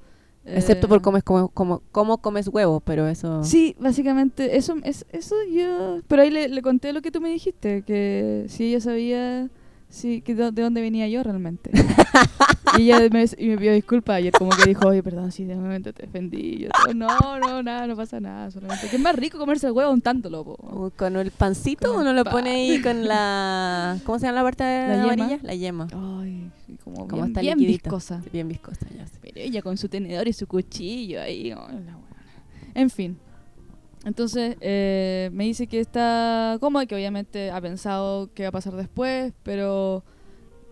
[0.48, 3.44] Excepto eh, por cómo, cómo, cómo, cómo comes huevos, pero eso...
[3.44, 6.00] Sí, básicamente, eso es eso yo...
[6.08, 9.50] Pero ahí le, le conté lo que tú me dijiste, que si ella sabía
[9.90, 11.72] sí, que de, de dónde venía yo realmente.
[12.78, 15.56] y ella me, y me pidió disculpas ayer, como que dijo, oye, perdón, si de
[15.56, 16.60] momento te ofendí.
[16.60, 17.08] Yo, no,
[17.40, 18.90] no, nada, no pasa nada, solamente.
[18.90, 20.92] Que es más rico comerse el huevo untándolo, po.
[20.96, 22.34] ¿Con el pancito Con uno el lo pan.
[22.34, 23.98] pone ahí con la...
[24.06, 25.04] ¿Cómo se llama la parte La yema.
[25.14, 25.40] amarilla?
[25.42, 25.88] La yema.
[25.94, 28.22] Ay, sí, como Como bien, está bien viscosa.
[28.32, 28.97] Bien viscosa, ya
[29.44, 31.52] ella con su tenedor y su cuchillo ahí.
[31.54, 31.98] oh, la.
[32.76, 33.18] En fin.
[34.06, 38.76] Entonces eh, me dice que está cómoda, que obviamente ha pensado qué va a pasar
[38.76, 40.04] después, pero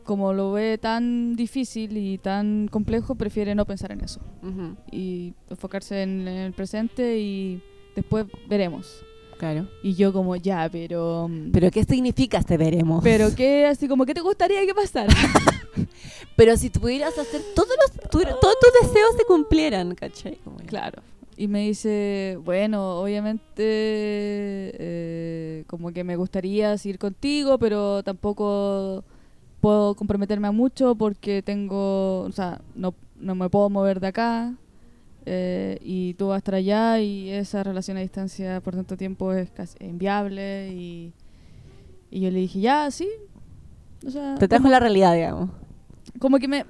[0.04, 5.34] como lo ve tan difícil y tan complejo, prefiere no pensar en eso Ujú, y
[5.50, 7.62] enfocarse en el presente y
[7.96, 9.04] después veremos.
[9.40, 9.68] Claro.
[9.84, 11.28] Y yo como ya, pero...
[11.28, 13.04] mm, ¿Pero qué significa este veremos?
[13.04, 15.14] pero qué, así como, ¿qué te gustaría que pasara?
[16.36, 18.10] Pero si pudieras hacer todos los...
[18.10, 20.38] tu- todos tus deseos se cumplieran, ¿cachai?
[20.68, 21.02] Claro.
[21.38, 23.64] Y me dice, bueno, obviamente
[24.78, 29.04] eh, como que me gustaría seguir contigo, pero tampoco
[29.62, 34.54] puedo comprometerme a mucho porque tengo, o sea, no, no me puedo mover de acá
[35.26, 39.34] eh, y tú vas a estar allá y esa relación a distancia por tanto tiempo
[39.34, 41.12] es casi inviable y,
[42.12, 43.10] y yo le dije, ya, sí.
[44.06, 45.50] O sea, Te trajo la realidad, digamos.
[46.20, 46.66] Como que me.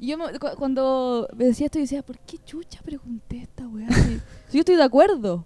[0.00, 3.88] Yo me- cu- cuando me decía esto, yo decía, ¿por qué chucha pregunté esta weá?
[3.90, 5.44] Si, si yo estoy de acuerdo.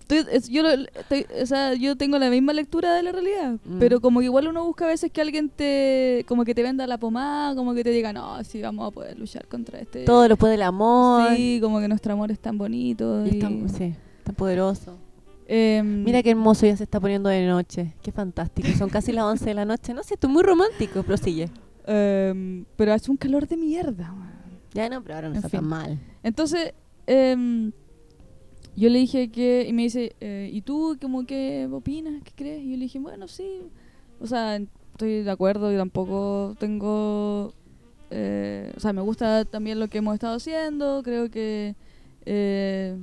[0.00, 3.56] Estoy- es- yo, lo- estoy- o sea, yo tengo la misma lectura de la realidad.
[3.64, 3.78] Mm.
[3.78, 6.24] Pero como que igual uno busca a veces que alguien te.
[6.26, 9.18] Como que te venda la pomada, como que te diga, no, sí, vamos a poder
[9.18, 10.04] luchar contra este.
[10.04, 11.34] Todo lo puede el amor.
[11.36, 13.26] Sí, como que nuestro amor es tan bonito.
[13.26, 14.96] Y tan, sí, tan poderoso.
[15.46, 17.94] Em, Mira qué hermoso ya se está poniendo de noche.
[18.02, 18.68] Qué fantástico.
[18.78, 19.92] Son casi las 11 de la noche.
[19.94, 21.50] No sé, esto es muy romántico, prosigue.
[21.88, 24.14] Em, pero hace un calor de mierda.
[24.74, 25.98] Ya no, pero ahora no En está tan mal.
[26.22, 26.74] Entonces,
[27.06, 27.72] em,
[28.76, 32.22] yo le dije que, y me dice, eh, ¿y tú como qué opinas?
[32.22, 32.62] ¿Qué crees?
[32.62, 33.62] Y yo le dije, bueno, sí.
[34.20, 34.56] O sea,
[34.92, 37.54] estoy de acuerdo y tampoco tengo...
[38.10, 41.74] eh, o sea, me gusta también lo que hemos estado haciendo, creo que
[42.26, 42.96] eh,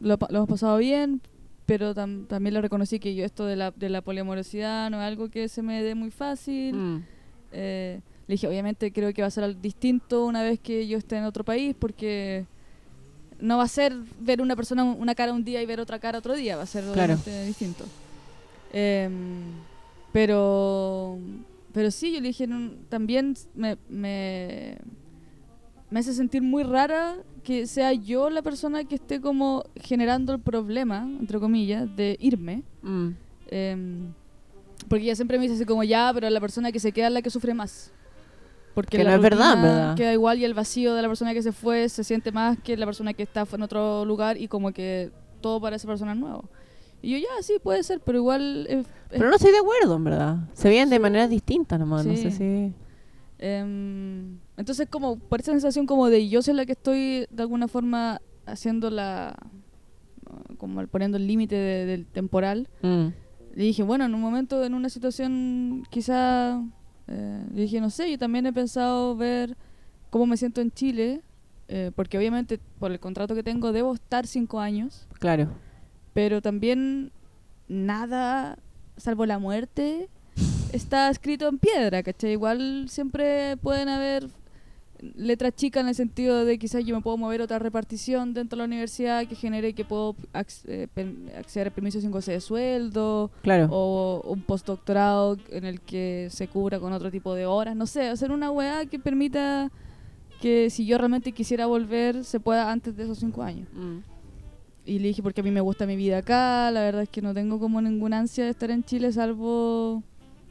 [0.00, 1.20] lo, lo hemos pasado bien,
[1.66, 5.04] pero tam- también le reconocí que yo esto de la, de la poliamorosidad no es
[5.04, 6.74] algo que se me dé muy fácil.
[6.74, 7.04] Mm.
[7.52, 8.00] Eh,
[8.32, 11.18] le dije, obviamente creo que va a ser algo distinto una vez que yo esté
[11.18, 12.46] en otro país, porque
[13.40, 16.18] no va a ser ver una persona una cara un día y ver otra cara
[16.18, 17.18] otro día, va a ser Claro.
[17.46, 17.84] distinto.
[18.72, 19.12] Em,
[20.14, 21.18] pero,
[21.74, 24.78] pero sí, yo le dije, "No, también me, me,
[25.90, 30.40] me hace sentir muy rara que sea yo la persona que esté como generando el
[30.40, 32.62] problema, entre comillas, de irme.
[32.80, 33.08] Mm.
[33.50, 34.12] Em,
[34.88, 37.12] porque ella siempre me dice así como ya, pero la persona que se queda es
[37.12, 37.92] la que sufre más.
[38.74, 39.96] Porque Que la no es verdad, rutina ¿verdad?
[39.96, 42.76] Queda igual y el vacío de la persona que se fue se siente más que
[42.76, 45.10] la persona que está en otro lugar y como que
[45.40, 46.44] todo para esa persona es nuevo.
[47.02, 48.66] Y yo, ya, sí, puede ser, pero igual...
[48.68, 50.36] es- es- Pero no estoy de acuerdo, en verdad.
[50.54, 50.98] Se de Sí.
[50.98, 52.72] maneras distintas nomás, no sé si...
[53.38, 57.66] Em, entonces, como por esa sensación como de yo soy la que estoy de alguna
[57.66, 59.34] forma haciendo la.
[60.58, 63.08] como poniendo el límite de- del temporal, Mm,
[63.56, 66.62] le dije, bueno, en un momento, en una situación quizá.
[67.08, 69.56] Eh, le dije, no sé, yo también he pensado ver
[70.10, 71.22] cómo me siento en Chile,
[71.68, 75.48] eh, porque obviamente por el contrato que tengo debo estar cinco años, claro.
[76.12, 77.12] pero también
[77.68, 78.58] nada,
[78.96, 80.08] salvo la muerte,
[80.72, 82.32] está escrito en piedra, ¿cachai?
[82.32, 84.28] Igual siempre pueden haber
[85.16, 88.56] letras chicas en el sentido de quizás yo me puedo mover a otra repartición dentro
[88.56, 90.88] de la universidad que genere que puedo ac- eh,
[91.36, 93.68] acceder a permiso sin goce de sueldo Claro.
[93.70, 98.08] o un postdoctorado en el que se cubra con otro tipo de horas, no sé,
[98.08, 99.70] hacer una weá que permita
[100.40, 103.68] que si yo realmente quisiera volver se pueda antes de esos cinco años.
[103.72, 103.98] Mm.
[104.84, 107.22] Y le dije, porque a mí me gusta mi vida acá, la verdad es que
[107.22, 110.02] no tengo como ninguna ansia de estar en Chile, salvo,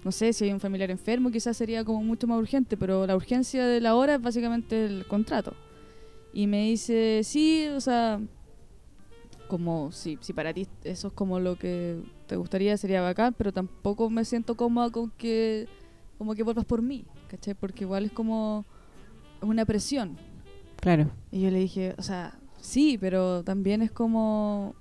[0.03, 3.15] no sé, si hay un familiar enfermo, quizás sería como mucho más urgente, pero la
[3.15, 5.53] urgencia de la hora es básicamente el contrato.
[6.33, 8.19] Y me dice, sí, o sea,
[9.47, 13.51] como si, si para ti eso es como lo que te gustaría, sería bacán, pero
[13.51, 15.67] tampoco me siento cómoda con que,
[16.17, 17.53] como que vuelvas por mí, ¿cachai?
[17.53, 18.65] Porque igual es como
[19.41, 20.17] una presión.
[20.79, 21.11] Claro.
[21.31, 24.73] Y yo le dije, o sea, sí, pero también es como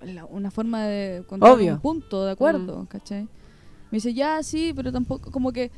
[0.00, 1.74] la- una forma de Obvio.
[1.74, 3.28] un punto de acuerdo, ¿cachai?
[3.90, 5.70] Me dice, ya, sí, pero tampoco, como que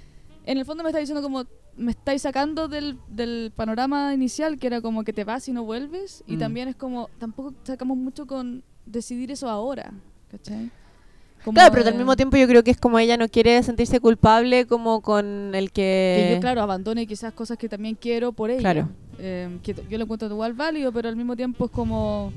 [0.46, 1.44] en el fondo me está diciendo como,
[1.76, 5.64] me estáis sacando del, del panorama inicial, que era como que te vas y no
[5.64, 6.38] vuelves, y Mm.
[6.38, 9.92] también es como, tampoco sacamos mucho con decidir eso ahora,
[10.30, 10.70] ¿cachai?
[11.44, 13.98] Como Claro, pero al mismo tiempo yo creo que es como ella no quiere sentirse
[14.00, 16.26] culpable como con el que...
[16.28, 18.60] que yo, claro, abandone quizás cosas que también quiero por ella.
[18.60, 18.88] Claro.
[19.18, 22.30] Eh, que yo lo encuentro igual válido, pero al mismo tiempo es como...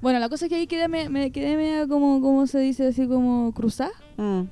[0.00, 2.88] Bueno, la cosa es que ahí quedé, me, me quedé media como, ¿cómo se dice?
[2.88, 3.92] Así como cruzada.
[4.16, 4.42] Mm.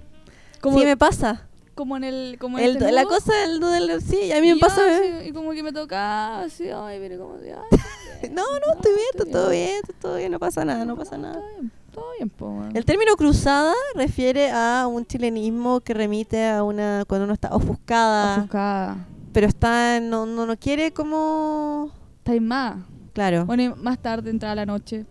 [0.60, 1.46] Como, Sí, me pasa.
[1.74, 2.36] como en el...
[2.38, 4.02] Como en El- este la cosa del del...
[4.02, 4.82] Sí, a mí Y me yo pasa.
[4.86, 5.18] ¿eh?
[5.20, 7.36] así, y como que me tocaba así, ay, mire cómo...
[7.42, 11.16] Ay, No, no, estoy bien, está todo bien, todo bien, no pasa nada, no pasa
[11.16, 11.34] nada.
[11.36, 12.62] Todo bien, todo bien, po.
[12.74, 18.36] El término cruzada refiere a un chilenismo que remite a una cuando uno está ofuscada,
[18.40, 19.06] Ofuscada.
[19.32, 22.76] pero está no, no no quiere como Está más.
[23.14, 23.46] claro.
[23.46, 25.06] Bueno, y más tarde, entrada la noche,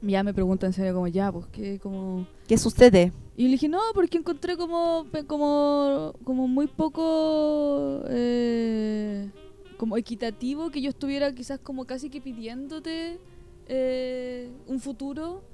[0.00, 1.78] ya me preguntan en serio como, ya, pues, ¿qué?
[1.78, 2.26] Como...
[2.46, 3.12] ¿Qué sucede?
[3.38, 9.30] Y le dije, no, porque encontré como, como, como muy poco eh,
[9.76, 13.20] como equitativo que yo estuviera quizás como casi que pidiéndote
[13.68, 15.44] eh, un futuro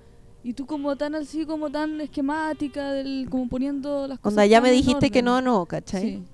[0.43, 4.33] y tú como tan así, como tan esquemática, del, como poniendo las cosas.
[4.33, 6.03] Onda, ya me dijiste que no, no, ¿cachai?
[6.03, 6.25] Sí.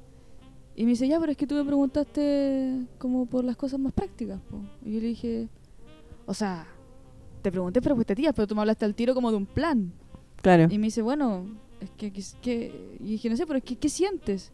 [0.76, 3.92] Y me dice, ya, pero es que tú me preguntaste como por las cosas más
[3.92, 4.40] prácticas.
[4.48, 4.60] po".
[4.84, 5.48] Y yo le dije,
[6.26, 6.68] o sea,
[7.42, 9.92] te pregunté por expectativas, pero tú me hablaste al tiro como de un plan.
[10.42, 10.68] Claro.
[10.70, 11.44] Y me dice, bueno,
[11.80, 14.52] es que, que, que- y dije, no sé, pero es que, ¿qué sientes?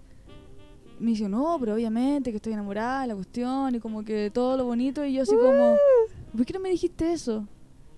[0.99, 4.57] Me dice, no, pero obviamente que estoy enamorada de la cuestión y como que todo
[4.57, 5.05] lo bonito.
[5.05, 5.77] Y yo así como,
[6.35, 7.41] ¿por qué no me dijiste eso?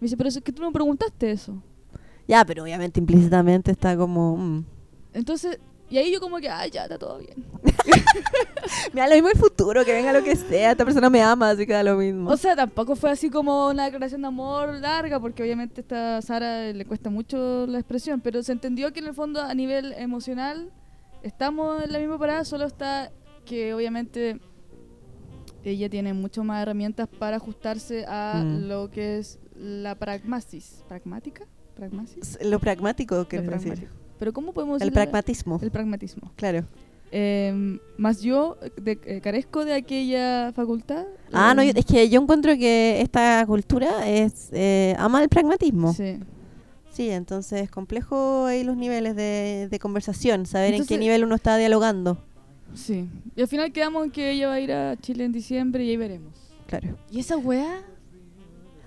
[0.00, 1.62] Me dice, pero es que tú no me preguntaste eso.
[2.26, 4.64] Ya, pero obviamente implícitamente está como mm.
[5.14, 5.58] Entonces,
[5.90, 7.44] y ahí yo como que, ay, ya, está todo bien.
[8.92, 11.66] Mira, lo mismo el futuro, que venga lo que sea, esta persona me ama, así
[11.66, 12.30] que da lo mismo.
[12.30, 16.22] O sea, tampoco fue así como una declaración de amor larga, porque obviamente a esta
[16.22, 19.92] Sara le cuesta mucho la expresión, pero se entendió que en el fondo a nivel
[19.94, 20.70] emocional
[21.22, 23.10] estamos en la misma parada, solo está
[23.44, 24.40] que obviamente
[25.64, 28.68] ella tiene mucho más herramientas para ajustarse a Mm.
[28.68, 30.84] lo que es la pragmasis.
[30.88, 31.46] ¿Pragmática?
[31.74, 32.38] ¿Pragmasis?
[32.42, 33.72] lo pragmático, querés decir.
[33.74, 34.07] pragmático.
[34.18, 35.58] Pero ¿cómo podemos El pragmatismo.
[35.62, 36.32] El pragmatismo.
[36.36, 36.64] Claro.
[37.10, 41.06] Eh, más yo de- eh, carezco de aquella facultad.
[41.32, 45.28] Ah, no, eh, yo- es que yo encuentro que esta cultura es eh, ama el
[45.28, 45.92] pragmatismo.
[45.94, 46.18] Sí.
[46.90, 47.10] Sí.
[47.10, 51.36] entonces es complejo ahí los niveles de, de conversación, saber en Entonces- qué nivel uno
[51.36, 52.18] está dialogando.
[52.74, 53.08] Sí.
[53.36, 55.90] Y al final quedamos en que ella va a ir a Chile en diciembre y
[55.90, 56.34] ahí veremos.
[56.66, 56.98] Claro.
[57.10, 57.82] ¿Y esa weá?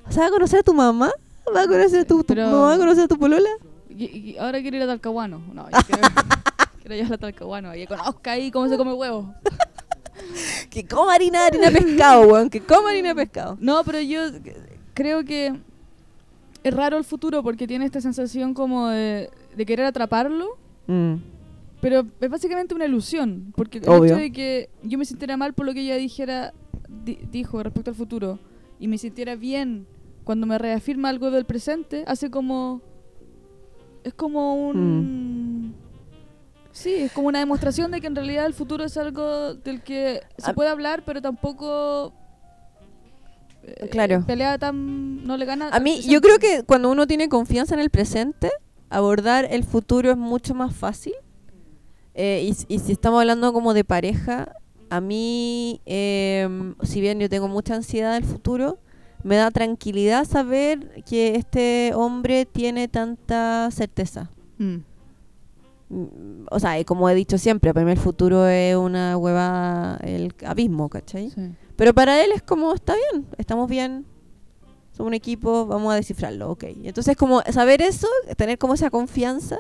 [0.08, 1.10] O sea, ¿va a conocer a tu mamá?
[1.56, 3.50] ¿Va a conocer a tu, tu- Pero- ¿No va a conocer a tu polola?
[3.98, 5.40] Y, y ahora quiero ir a Talcahuano.
[5.54, 6.02] No, yo quiero,
[6.82, 7.76] quiero ir a Talcahuano.
[7.76, 9.34] Y conozca ahí cómo se come huevo.
[10.70, 12.50] Que coma harina, harina de pescado, weón.
[12.50, 13.58] Que coma harina de pescado.
[13.60, 14.22] No, pero yo
[14.94, 15.54] creo que
[16.64, 20.58] es raro el futuro porque tiene esta sensación como de, de querer atraparlo.
[20.88, 21.16] Mm.
[21.82, 24.06] Pero es básicamente una ilusión, porque el Obvio.
[24.06, 26.54] hecho de que yo me sintiera mal por lo que ella dijera,
[26.88, 28.38] di- dijo respecto al futuro,
[28.80, 29.88] y me sintiera bien
[30.24, 32.82] cuando me reafirma algo del presente, hace como...
[34.04, 35.76] Es como un...
[36.72, 40.22] Sí, es como una demostración de que en realidad el futuro es algo del que
[40.38, 42.14] se puede hablar, pero tampoco
[43.64, 44.24] eh, Claro.
[44.26, 45.70] pelea tan no le gana.
[45.70, 48.50] A mí, yo creo que cuando uno tiene confianza en el presente,
[48.90, 51.14] abordar el futuro es mucho más fácil.
[52.14, 54.54] Eh, y, si estamos hablando como de pareja,
[54.90, 58.80] a mí, em, si bien yo tengo mucha ansiedad del futuro,
[59.24, 64.30] me da tranquilidad saber que este hombre tiene tanta certeza.
[64.58, 64.78] Mm,
[65.90, 70.34] Mm, O sea, como he dicho siempre, para mí el futuro es una hueva, el
[70.46, 71.30] abismo, ¿cachai?
[71.30, 71.52] sí.
[71.76, 74.06] Pero para él es como, está bien, estamos bien,
[74.94, 76.64] somos un equipo, vamos a descifrarlo, ok.
[76.84, 78.08] Entonces, como saber eso,
[78.38, 79.58] tener como esa confianza.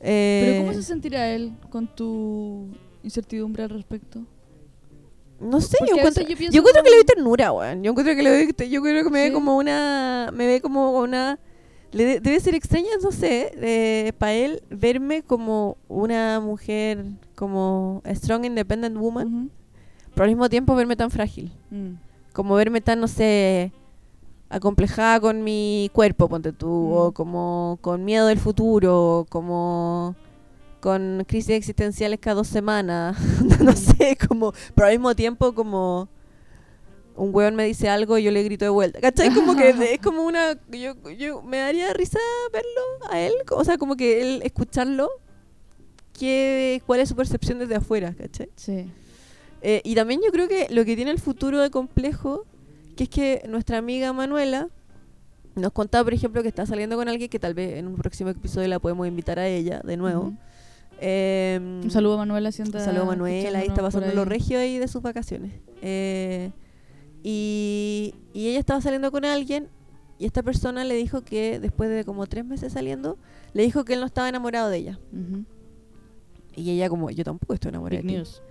[0.00, 2.68] eh, Pero ¿cómo se sentirá él con tu
[3.02, 4.24] incertidumbre al respecto?
[5.42, 7.82] No sé, yo encuentro, yo encuentro que le doy ternura, weón.
[7.82, 9.28] Yo encuentro que le doy, yo creo que me Sí.
[9.28, 11.38] ve como una, me ve como una,
[11.90, 18.44] le de- debe ser extraña, no sé, para él verme como una mujer, como strong
[18.44, 19.50] independent woman,
[20.14, 21.52] pero al mismo tiempo verme tan frágil.
[21.70, 21.94] Mm,
[22.32, 23.72] como verme tan, no sé,
[24.48, 26.92] acomplejada con mi cuerpo, ponte tú, Mm.
[26.92, 30.14] o como con miedo del futuro, como
[30.82, 33.16] con crisis existenciales cada dos semanas,
[33.60, 36.08] no sé, como, pero al mismo tiempo como
[37.14, 39.32] un weón me dice algo y yo le grito de vuelta, ¿cachai?
[39.32, 42.18] Como que es como una, yo, yo me daría risa
[42.52, 45.08] verlo a él, o sea, como que él escucharlo,
[46.18, 48.50] que, cuál es su percepción desde afuera, ¿cachai?
[48.56, 48.90] Sí.
[49.60, 52.44] Eh, y también yo creo que lo que tiene el futuro de complejo,
[52.96, 54.68] que es que nuestra amiga Manuela
[55.54, 58.30] nos contaba, por ejemplo, que está saliendo con alguien que tal vez en un próximo
[58.30, 60.32] episodio la podemos invitar a ella de nuevo.
[61.04, 64.24] Eh, Un saludo a Manuela, si un saludo a Manuela, ahí está pasando ahí.
[64.24, 65.52] regio ahí de sus vacaciones.
[65.82, 66.52] Eh,
[67.24, 69.68] y, y ella estaba saliendo con alguien
[70.18, 73.18] y esta persona le dijo que después de como tres meses saliendo,
[73.52, 74.98] le dijo que él no estaba enamorado de ella.
[76.54, 78.16] Y ella como, yo tampoco estoy enamorada Big de ti".
[78.18, 78.42] news.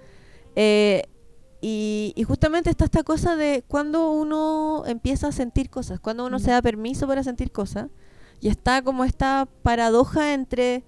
[0.55, 1.03] Eh,
[1.61, 6.39] y, y justamente está esta cosa de cuando uno empieza a sentir cosas, cuando uno
[6.39, 7.87] se da permiso para sentir cosas,
[8.41, 10.83] y está como esta paradoja entre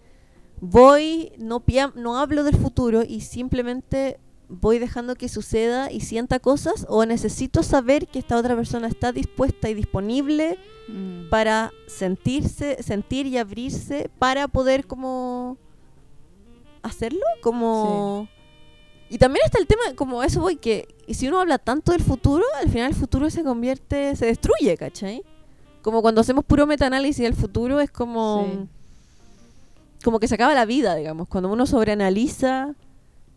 [0.65, 1.63] voy, no,
[1.95, 7.63] no hablo del futuro y simplemente voy dejando que suceda y sienta cosas, o necesito
[7.63, 10.57] saber que esta otra persona está dispuesta y disponible
[10.87, 11.29] Mm.
[11.29, 15.57] para sentirse, sentir y abrirse para poder como
[16.81, 18.27] hacerlo, como
[19.09, 22.43] y también está el tema, como eso voy, que si uno habla tanto del futuro,
[22.61, 25.23] al final el futuro se convierte, se destruye, ¿cachai?
[25.81, 28.67] Como cuando hacemos puro metaanálisis del futuro, es como, Sí.
[30.03, 31.27] Como que se acaba la vida, digamos.
[31.27, 32.75] Cuando uno sobreanaliza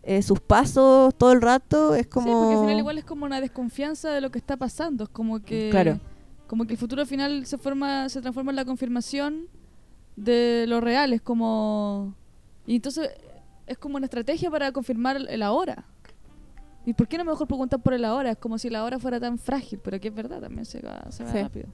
[0.02, 2.26] eh, sus pasos todo el rato, es como...
[2.26, 5.04] Sí, porque al final igual es como una desconfianza de lo que está pasando.
[5.04, 5.68] Es como que.
[5.70, 5.98] Claro.
[6.46, 9.48] Como que el futuro al final se forma, se transforma en la confirmación
[10.16, 11.12] de lo real.
[11.12, 12.14] Es como.
[12.66, 13.10] Y entonces
[13.66, 15.84] es como una estrategia para confirmar el ahora.
[16.84, 18.30] ¿Y por qué no mejor preguntar por el ahora?
[18.30, 21.04] Es como si el ahora fuera tan frágil, pero que es verdad, también se va,
[21.10, 21.42] se va Sí.
[21.42, 21.66] rápido.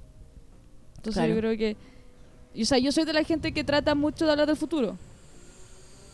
[0.97, 1.35] Entonces Claro.
[1.35, 1.77] yo creo que.
[2.55, 4.97] Y, o sea, yo soy de la gente que trata mucho de hablar del futuro.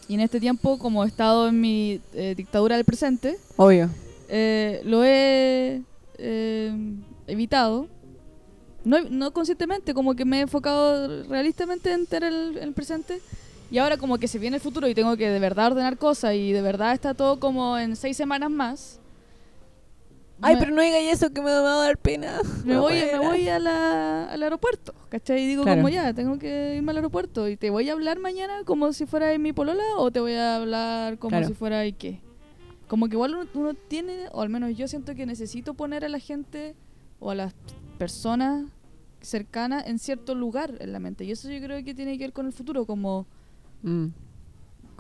[0.09, 3.91] Y en este tiempo, como he estado en mi eh, dictadura del presente, Obvio.
[4.29, 5.83] eh, lo he
[6.19, 6.73] eh,
[7.27, 7.89] evitado.
[8.85, 13.21] No, no conscientemente, como que me he enfocado realistamente en tener el, el presente.
[13.71, 16.35] Y ahora como que se viene el futuro y tengo que de verdad ordenar cosas
[16.35, 18.98] y de verdad está todo como en seis semanas más.
[20.41, 22.41] Ay, me, pero no diga eso que me va a dar pena.
[22.65, 25.43] me voy, me voy a la- al aeropuerto, ¿cachai?
[25.43, 25.79] Y digo Claro.
[25.83, 29.07] como ya, tengo que irme al aeropuerto y te voy a hablar mañana como si
[29.07, 31.49] fuera mi polola o te voy a hablar como Claro.
[31.49, 32.21] si fuera y qué.
[32.87, 36.09] Como que igual uno, uno tiene, o al menos yo siento que necesito poner a
[36.09, 36.75] la gente
[37.21, 37.55] o a las
[37.99, 38.65] personas
[39.21, 41.25] cercanas en cierto lugar en la mente.
[41.25, 43.27] Y eso yo creo que tiene que ver con el futuro, como
[43.83, 44.07] Mm.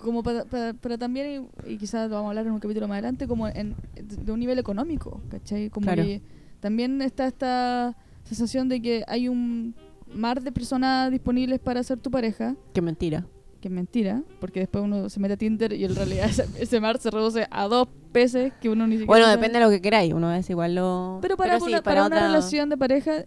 [0.02, 2.86] Como para, para, para también, y, y quizás lo vamos a hablar en un capítulo
[2.88, 5.70] más adelante, como en, de un nivel económico, ¿cachai?
[5.70, 6.02] Como Claro.
[6.04, 6.22] que
[6.60, 9.74] también está esta sensación de que hay un
[10.14, 13.26] mar de personas disponibles para ser tu pareja, Qué mentira.
[13.60, 16.80] que es mentira, porque después uno se mete a Tinder y en realidad ese, ese
[16.80, 19.36] mar se reduce a dos peces que uno ni siquiera Bueno, sabe.
[19.36, 20.12] depende de lo que queráis.
[20.14, 21.18] Uno es igual lo...
[21.20, 23.24] Pero para, sí, una, para una otra- relación de pareja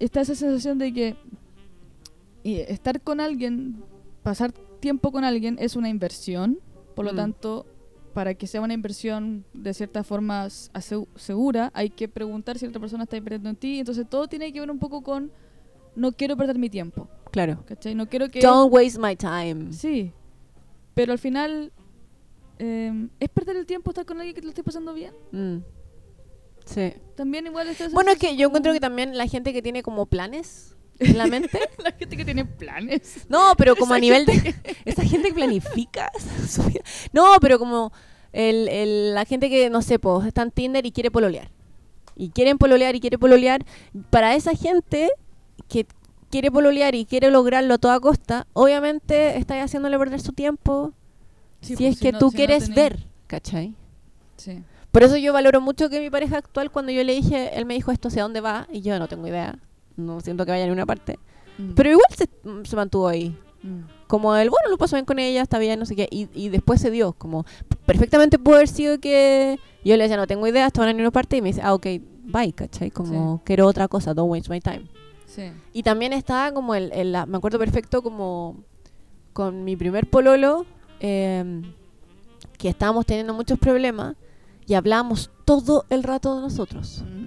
[0.00, 1.16] está esa sensación de que
[2.42, 3.76] y estar con alguien,
[4.22, 4.52] pasar
[4.84, 6.58] tiempo con alguien es una inversión,
[6.94, 7.16] por lo Mm.
[7.16, 7.66] tanto,
[8.12, 12.80] para que sea una inversión de cierta forma segura, hay que preguntar si la otra
[12.80, 15.32] persona está invirtiendo en ti, entonces todo tiene que ver un poco con
[15.96, 17.64] no quiero perder mi tiempo, Claro.
[17.66, 17.94] ¿cachai?
[17.94, 18.40] No quiero que...
[18.40, 19.72] Don't waste my time.
[19.72, 20.12] Sí,
[20.94, 21.72] pero al final...
[22.58, 25.12] eh, ¿Es perder el tiempo estar con alguien que te lo esté pasando bien?
[25.32, 25.58] Mm.
[26.66, 26.92] Sí.
[27.16, 29.82] También igual está esa Bueno, es que yo encuentro que también la gente que tiene
[29.82, 31.58] como planes en la mente.
[31.78, 33.26] La gente que tiene planes.
[33.28, 34.54] No, pero como Esa a nivel de...
[34.84, 36.10] Esa gente que planifica
[36.48, 36.80] su vida.
[37.12, 37.92] No, pero como
[38.32, 41.50] el, el- la gente que, no sé, pues está en Tinder y quiere pololear.
[42.16, 43.64] Y quieren pololear y quiere pololear.
[44.10, 45.10] Para esa gente
[45.68, 45.86] que
[46.30, 50.92] quiere pololear y quiere lograrlo a toda costa, obviamente estáis haciéndole perder su tiempo
[51.60, 53.74] Sí, si pues, es que no- tú si no quieres tenés- ver, ¿cachai?
[54.36, 54.62] Sí.
[54.92, 57.74] Por eso yo valoro mucho que mi pareja actual, cuando yo le dije, él me
[57.74, 59.58] dijo esto, sé a dónde va, y yo no tengo idea,
[59.96, 61.18] no siento que vaya a ninguna parte.
[61.58, 62.28] Mm, Pero igual se,
[62.68, 63.36] se mantuvo ahí.
[63.62, 63.80] mm.
[64.06, 66.08] Como el, bueno, lo paso bien con ella, está bien, no sé qué.
[66.10, 67.44] Y, y después se dio, como
[67.86, 71.36] perfectamente pudo haber sido que yo le decía, no tengo idea, estaban en ninguna parte,
[71.36, 71.86] y me dice, ah, ok,
[72.24, 72.90] bye, ¿cachai?
[72.90, 74.84] Como quiero otra cosa, don't waste my time.
[75.26, 75.50] Sí.
[75.72, 78.56] Y también estaba como el, el- la- me acuerdo perfecto como
[79.32, 80.64] con mi primer pololo,
[81.00, 81.62] eh,
[82.58, 84.16] que estábamos teniendo muchos problemas
[84.66, 87.02] y hablábamos todo el rato de nosotros.
[87.04, 87.23] Mm,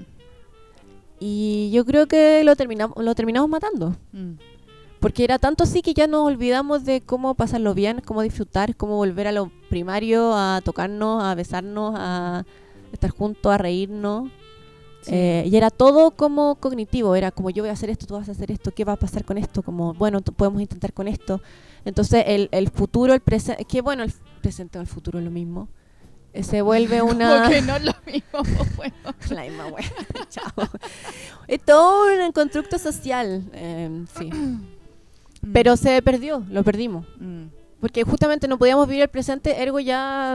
[1.20, 3.96] Y yo creo que lo terminamos, lo terminamos matando.
[4.14, 4.34] mm.
[5.00, 8.96] Porque era tanto así que ya nos olvidamos de cómo pasarlo bien, cómo disfrutar, cómo
[8.96, 12.46] volver a lo primario, a tocarnos, a besarnos, a
[12.92, 14.32] estar juntos, a reírnos.
[15.02, 15.12] Sí.
[15.14, 18.28] Eh, y era todo como cognitivo, era como yo voy a hacer esto, tú vas
[18.28, 19.62] a hacer esto, ¿qué va a pasar con esto?
[19.62, 21.42] Como, bueno, podemos intentar con esto.
[21.86, 24.12] Entonces el, el futuro, el presente, que bueno, el
[24.42, 25.70] presente o el futuro es lo mismo.
[26.34, 27.38] Eh, Se vuelve una...
[27.44, 28.66] Como que no es lo mismo.
[28.76, 28.94] bueno.
[29.30, 29.86] La misma wea.
[30.30, 30.52] Chao.
[31.48, 34.30] Es todo un constructo social, eh, sí.
[35.40, 37.06] Mm, Pero se perdió, lo perdimos.
[37.20, 37.44] mm.
[37.80, 40.34] Porque justamente no podíamos vivir el presente, ergo ya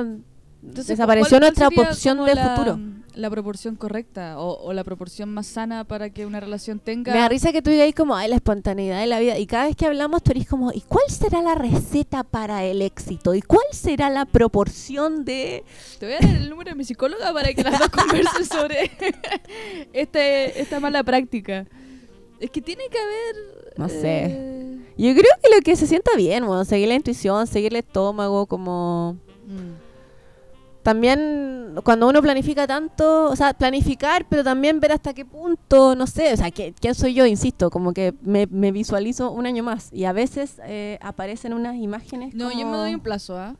[0.62, 2.78] Entonces, desapareció ¿cuál- cuál nuestra opción del futuro.
[3.14, 7.12] La proporción correcta o, o la proporción más sana para que una relación tenga.
[7.12, 9.38] Me da risa que tú digas como, ay, la espontaneidad de la vida.
[9.38, 12.80] Y cada vez que hablamos, tú eres como, ¿y cuál será la receta para el
[12.80, 13.34] éxito?
[13.34, 15.64] ¿Y cuál será la proporción de...?
[15.98, 18.90] Te voy a dar el número de mi psicóloga para que las dos conversen sobre
[19.92, 21.66] este, esta mala práctica.
[22.40, 23.72] Es que tiene que haber.
[23.76, 24.24] No sé.
[24.26, 27.76] eh, Yo creo que lo que se sienta bien, bueno, seguir la intuición, seguir el
[27.80, 29.16] estómago, como...
[29.46, 29.81] mm,
[30.82, 36.06] También cuando uno planifica tanto, o sea, planificar, pero también ver hasta qué punto, no
[36.06, 37.24] sé, o sea, ¿qué- ¿quién soy yo?
[37.24, 41.76] Insisto, como que me, me visualizo un año más y a veces eh, aparecen unas
[41.76, 43.54] imágenes No, yo me doy un plazo, ¿ah?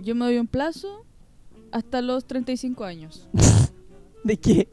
[0.00, 1.04] Yo me doy un plazo
[1.70, 3.28] hasta los 35 años.
[4.24, 4.68] ¿De qué?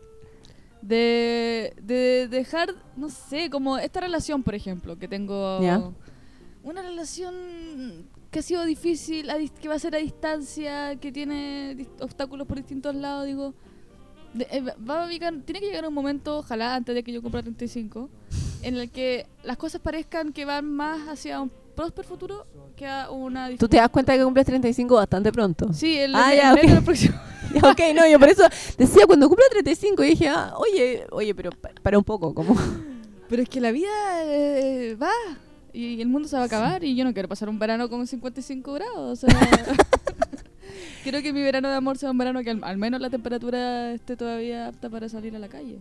[0.81, 5.61] De, de dejar, no sé, como esta relación, por ejemplo, que tengo.
[5.61, 5.91] Ya.
[6.63, 9.27] Una relación que ha sido difícil,
[9.61, 13.53] que va a ser a distancia, que tiene obstáculos por distintos lados, digo.
[14.33, 17.21] de- eh, va a llegar- tiene que llegar un momento, ojalá antes de que yo
[17.21, 18.07] cumpla 35,
[18.63, 22.45] en el que las cosas parezcan que van más hacia un próspero futuro
[22.77, 25.73] que a una ¿Tú te das cuenta que cumples 35 bastante pronto?
[25.73, 26.69] Sí, el, Ah, el- ya, el mes ok.
[26.69, 27.21] de la próxima-
[27.71, 28.43] ok, no, yo por eso
[28.77, 32.55] decía cuando cumpla 35 y dije, ah, oye, oye, pero pa- para un poco, como...
[33.27, 33.89] Pero es que la vida
[34.23, 35.11] eh, va
[35.73, 38.05] y el mundo se va a acabar y yo no quiero pasar un verano con
[38.07, 39.23] 55 grados.
[39.23, 39.39] O sea,
[41.03, 43.91] quiero que mi verano de amor sea un verano que al, al menos la temperatura
[43.93, 45.79] esté todavía apta para salir a la calle.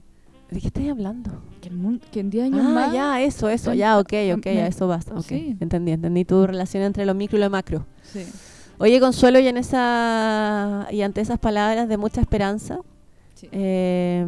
[0.50, 1.30] ¿De qué estás hablando?
[1.60, 2.92] Que, el mundo, que en 10 años Ah, más...
[2.92, 5.22] ya, eso, eso, ya, ok, ok, me- ya, eso basta, ok.
[5.24, 5.56] Sí.
[5.60, 7.86] Entendí, entendí tu relación entre lo micro y lo macro.
[8.02, 8.24] Sí.
[8.78, 12.78] Oye, Consuelo, y en esa y ante esas palabras de mucha esperanza,
[13.34, 13.48] Sí.
[13.52, 14.26] eh,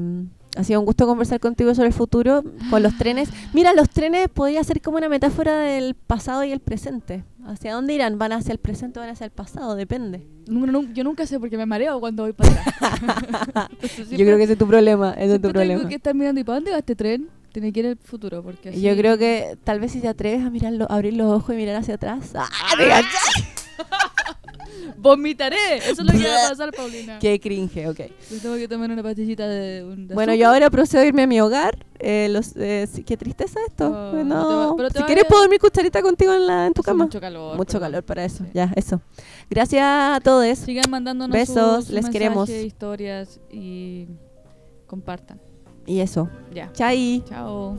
[0.57, 3.29] ha sido un gusto conversar contigo sobre el futuro, con los trenes.
[3.53, 7.25] Mira, los trenes podría ser como una metáfora del pasado y el presente.
[7.47, 8.19] ¿Hacia dónde irán?
[8.19, 9.75] ¿Van hacia el presente o van hacia el pasado?
[9.75, 10.27] Depende.
[10.47, 13.69] Nu- nu- yo nunca sé porque me mareo cuando voy para atrás.
[14.11, 15.79] Yo creo que ese es tu problema, ese es tu problema.
[15.79, 17.29] tengo que estar mirando y para dónde va este tren.
[17.53, 18.81] Tiene que ir al futuro porque así...
[18.81, 21.77] Yo creo que tal vez si te atreves a mirarlo, abrir los ojos y mirar
[21.77, 22.33] hacia atrás.
[22.35, 22.49] ¡Ah!
[22.79, 23.09] ¿te cachai?
[24.97, 25.77] Vomitaré.
[25.79, 27.19] Eso es lo que va a pasar, Paulina.
[27.19, 27.87] ¡Qué cringe!
[27.89, 28.01] Ok.
[28.31, 31.23] Yo tengo que tomar una pastillita de, un- de Bueno, yo ahora procedo a irme
[31.23, 31.85] a mi hogar.
[31.99, 33.87] Eh, los, eh, qué tristeza esto.
[33.89, 36.83] Oh, no, va- pero si quieres a- puedo dormir cucharita contigo en, la, en tu
[36.83, 37.05] cama.
[37.05, 37.57] Mucho calor.
[37.57, 38.45] Mucho calor para eso.
[38.45, 38.51] Sí.
[38.55, 39.01] Ya, eso.
[39.49, 40.59] Gracias a todos.
[40.59, 42.49] Sigan mandándonos Besos, sus- les queremos.
[42.49, 44.07] mensajes, historias y
[44.87, 45.41] compartan.
[45.87, 46.29] Y eso.
[46.55, 46.73] Ya.
[46.73, 47.23] Chai.
[47.29, 47.77] Chao.